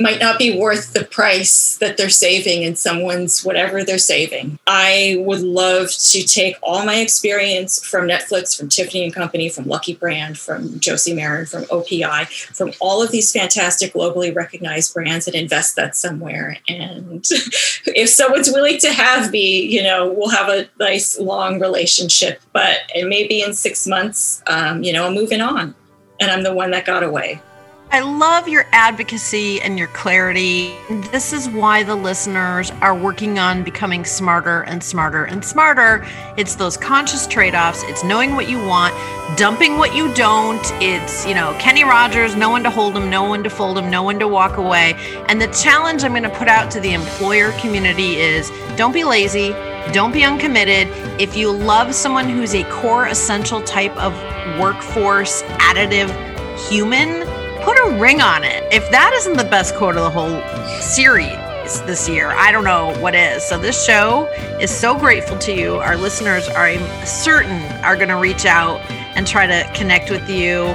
might 0.00 0.20
not 0.20 0.38
be 0.38 0.58
worth 0.58 0.92
the 0.92 1.04
price 1.04 1.76
that 1.78 1.96
they're 1.96 2.08
saving 2.08 2.62
in 2.62 2.76
someone's 2.76 3.44
whatever 3.44 3.84
they're 3.84 3.98
saving. 3.98 4.58
I 4.66 5.16
would 5.20 5.40
love 5.40 5.90
to 5.90 6.22
take 6.22 6.56
all 6.62 6.84
my 6.84 6.96
experience 6.96 7.84
from 7.84 8.06
Netflix, 8.06 8.56
from 8.56 8.68
Tiffany 8.68 9.04
and 9.04 9.14
Company, 9.14 9.48
from 9.48 9.66
Lucky 9.66 9.94
Brand, 9.94 10.38
from 10.38 10.78
Josie 10.80 11.14
Maran, 11.14 11.46
from 11.46 11.64
OPI, 11.64 12.26
from 12.54 12.72
all 12.80 13.02
of 13.02 13.10
these 13.10 13.32
fantastic 13.32 13.92
globally 13.92 14.34
recognized 14.34 14.94
brands 14.94 15.26
and 15.26 15.34
invest 15.36 15.76
that 15.76 15.96
somewhere. 15.96 16.58
And 16.68 17.24
if 17.86 18.08
someone's 18.08 18.50
willing 18.50 18.78
to 18.78 18.92
have 18.92 19.30
me, 19.30 19.62
you 19.62 19.82
know, 19.82 20.12
we'll 20.12 20.30
have 20.30 20.48
a 20.48 20.68
nice 20.78 21.18
long 21.18 21.60
relationship. 21.60 22.40
But 22.52 22.78
it 22.94 23.08
may 23.08 23.26
be 23.26 23.42
in 23.42 23.54
six 23.54 23.86
months, 23.86 24.42
um, 24.46 24.82
you 24.82 24.92
know, 24.92 25.06
I'm 25.06 25.14
moving 25.14 25.40
on 25.40 25.74
and 26.20 26.30
I'm 26.30 26.42
the 26.42 26.54
one 26.54 26.70
that 26.72 26.84
got 26.84 27.02
away. 27.02 27.40
I 27.90 28.00
love 28.00 28.48
your 28.48 28.66
advocacy 28.72 29.62
and 29.62 29.78
your 29.78 29.88
clarity. 29.88 30.76
This 31.10 31.32
is 31.32 31.48
why 31.48 31.84
the 31.84 31.94
listeners 31.94 32.70
are 32.82 32.94
working 32.94 33.38
on 33.38 33.64
becoming 33.64 34.04
smarter 34.04 34.60
and 34.64 34.84
smarter 34.84 35.24
and 35.24 35.42
smarter. 35.42 36.06
It's 36.36 36.54
those 36.54 36.76
conscious 36.76 37.26
trade 37.26 37.54
offs, 37.54 37.82
it's 37.84 38.04
knowing 38.04 38.34
what 38.34 38.46
you 38.46 38.58
want, 38.58 38.94
dumping 39.38 39.78
what 39.78 39.94
you 39.96 40.12
don't. 40.12 40.60
It's, 40.82 41.26
you 41.26 41.34
know, 41.34 41.56
Kenny 41.58 41.82
Rogers, 41.82 42.36
no 42.36 42.50
one 42.50 42.62
to 42.64 42.70
hold 42.70 42.94
him, 42.94 43.08
no 43.08 43.24
one 43.24 43.42
to 43.44 43.48
fold 43.48 43.78
him, 43.78 43.90
no 43.90 44.02
one 44.02 44.18
to 44.18 44.28
walk 44.28 44.58
away. 44.58 44.92
And 45.28 45.40
the 45.40 45.48
challenge 45.48 46.04
I'm 46.04 46.12
going 46.12 46.24
to 46.24 46.28
put 46.28 46.46
out 46.46 46.70
to 46.72 46.80
the 46.80 46.92
employer 46.92 47.52
community 47.52 48.16
is 48.16 48.52
don't 48.76 48.92
be 48.92 49.04
lazy, 49.04 49.52
don't 49.92 50.12
be 50.12 50.24
uncommitted. 50.24 50.88
If 51.18 51.38
you 51.38 51.50
love 51.50 51.94
someone 51.94 52.28
who's 52.28 52.54
a 52.54 52.64
core 52.64 53.06
essential 53.06 53.62
type 53.62 53.96
of 53.96 54.12
workforce 54.60 55.40
additive 55.56 56.10
human, 56.68 57.26
put 57.68 57.76
a 57.86 57.98
ring 58.00 58.22
on 58.22 58.44
it. 58.44 58.64
If 58.72 58.90
that 58.92 59.12
isn't 59.12 59.36
the 59.36 59.44
best 59.44 59.74
quote 59.74 59.94
of 59.94 60.02
the 60.02 60.08
whole 60.08 60.40
series 60.80 61.82
this 61.82 62.08
year, 62.08 62.28
I 62.30 62.50
don't 62.50 62.64
know 62.64 62.98
what 62.98 63.14
is. 63.14 63.44
So 63.44 63.58
this 63.58 63.84
show 63.84 64.24
is 64.58 64.70
so 64.70 64.98
grateful 64.98 65.36
to 65.40 65.52
you. 65.52 65.74
Our 65.74 65.94
listeners 65.94 66.48
are 66.48 66.64
I'm 66.64 67.06
certain 67.06 67.60
are 67.84 67.94
going 67.94 68.08
to 68.08 68.16
reach 68.16 68.46
out 68.46 68.80
and 68.90 69.26
try 69.26 69.46
to 69.46 69.70
connect 69.74 70.10
with 70.10 70.30
you. 70.30 70.74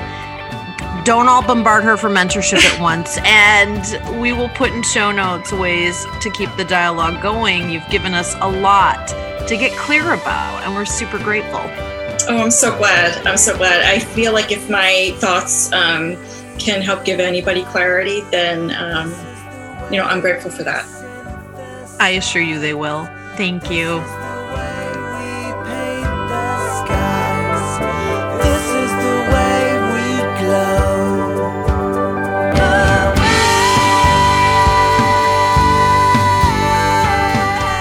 Don't 1.03 1.27
all 1.27 1.41
bombard 1.41 1.83
her 1.83 1.97
for 1.97 2.09
mentorship 2.09 2.63
at 2.63 2.79
once. 2.89 3.17
And 3.23 4.21
we 4.21 4.31
will 4.31 4.49
put 4.49 4.71
in 4.71 4.83
show 4.83 5.11
notes 5.11 5.51
ways 5.51 6.05
to 6.21 6.29
keep 6.29 6.55
the 6.57 6.65
dialogue 6.65 7.23
going. 7.23 7.71
You've 7.71 7.89
given 7.89 8.13
us 8.13 8.35
a 8.39 8.47
lot 8.47 9.07
to 9.47 9.57
get 9.57 9.75
clear 9.79 10.13
about, 10.13 10.61
and 10.63 10.75
we're 10.75 10.85
super 10.85 11.17
grateful. 11.17 11.61
Oh, 12.29 12.37
I'm 12.37 12.51
so 12.51 12.77
glad. 12.77 13.25
I'm 13.25 13.37
so 13.37 13.57
glad. 13.57 13.81
I 13.81 13.97
feel 13.97 14.31
like 14.31 14.51
if 14.51 14.69
my 14.69 15.11
thoughts 15.17 15.73
um, 15.73 16.17
can 16.63 16.81
help 16.81 17.03
give 17.03 17.19
anybody 17.19 17.63
clarity, 17.65 18.21
then 18.31 18.71
um, 18.71 19.13
you 19.91 19.97
know 19.97 20.05
I'm 20.05 20.21
grateful 20.21 20.49
for 20.49 20.63
that. 20.63 20.85
I 21.99 22.11
assure 22.11 22.41
you 22.41 22.59
they 22.59 22.73
will. 22.73 23.05
Thank 23.35 23.69
you. 23.69 24.01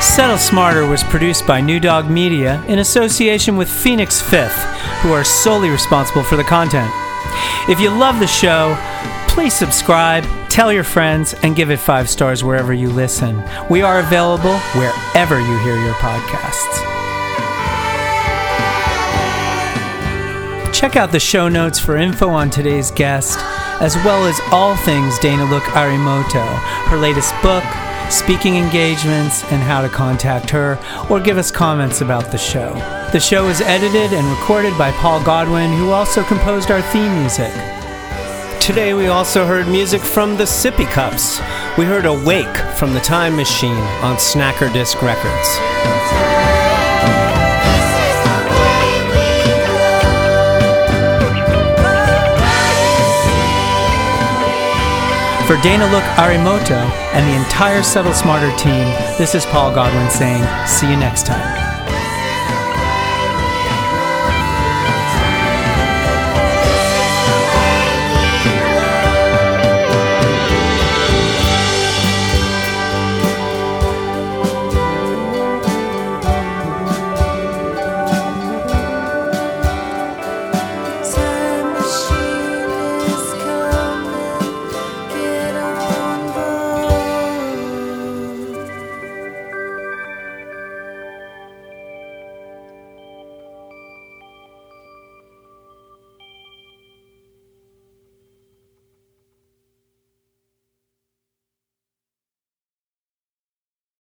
Settle 0.03 0.37
Smarter 0.37 0.87
was 0.87 1.03
produced 1.05 1.47
by 1.47 1.61
New 1.61 1.81
Dog 1.81 2.11
Media 2.11 2.63
in 2.67 2.81
association 2.81 3.57
with 3.57 3.71
Phoenix 3.71 4.21
Fifth, 4.21 4.63
who 5.01 5.13
are 5.13 5.25
solely 5.25 5.71
responsible 5.71 6.23
for 6.23 6.37
the 6.37 6.45
content. 6.45 6.93
If 7.69 7.81
you 7.81 7.91
love 7.91 8.19
the 8.19 8.27
show, 8.27 8.77
please 9.29 9.55
subscribe, 9.55 10.25
tell 10.49 10.73
your 10.73 10.85
friends, 10.85 11.35
and 11.43 11.57
give 11.57 11.71
it 11.71 11.79
five 11.79 12.11
stars 12.11 12.45
wherever 12.45 12.73
you 12.73 12.91
listen. 12.91 13.43
We 13.71 13.83
are 13.83 14.01
available 14.01 14.59
wherever 14.75 15.41
you 15.41 15.59
hear 15.61 15.77
your 15.83 15.95
podcasts. 15.95 16.93
Check 20.75 20.97
out 20.97 21.13
the 21.13 21.21
show 21.21 21.49
notes 21.49 21.79
for 21.79 21.97
info 21.97 22.29
on 22.29 22.51
today's 22.51 22.91
guest, 22.91 23.39
as 23.81 23.95
well 23.97 24.27
as 24.27 24.41
all 24.51 24.75
things 24.77 25.19
Dana 25.21 25.45
Look 25.45 25.63
Arimoto, 25.65 26.45
her 26.89 26.97
latest 26.97 27.35
book, 27.41 27.65
speaking 28.11 28.57
engagements, 28.57 29.45
and 29.53 29.63
how 29.63 29.81
to 29.81 29.89
contact 29.89 30.51
her 30.51 30.79
or 31.09 31.21
give 31.21 31.39
us 31.39 31.51
comments 31.51 32.01
about 32.01 32.33
the 32.33 32.39
show. 32.39 33.02
The 33.13 33.21
show 33.21 33.49
is 33.49 33.61
edited 33.61 34.15
and 34.15 34.27
recorded 34.27 34.79
by 34.79 34.91
Paul 34.93 35.23
Godwin, 35.23 35.71
who 35.71 35.91
also 35.91 36.25
composed 36.25 36.71
our 36.71 36.81
theme 36.81 37.15
music. 37.21 37.53
Today 38.59 38.95
we 38.95 39.09
also 39.09 39.45
heard 39.45 39.69
music 39.69 40.01
from 40.01 40.39
the 40.39 40.45
Sippy 40.45 40.87
Cups. 40.87 41.39
We 41.77 41.85
heard 41.85 42.07
Awake 42.07 42.57
from 42.79 42.95
the 42.95 43.01
Time 43.01 43.37
Machine 43.37 43.77
on 44.01 44.17
Snacker 44.17 44.73
Disc 44.73 45.03
Records. 45.03 45.49
For 55.47 55.61
Dana 55.61 55.85
Look 55.93 56.05
Arimoto 56.17 56.81
and 57.13 57.29
the 57.29 57.45
entire 57.45 57.83
Settle 57.83 58.15
Smarter 58.15 58.57
team, 58.57 58.87
this 59.19 59.35
is 59.35 59.45
Paul 59.45 59.75
Godwin 59.75 60.09
saying, 60.09 60.43
see 60.67 60.89
you 60.89 60.97
next 60.97 61.27
time. 61.27 61.72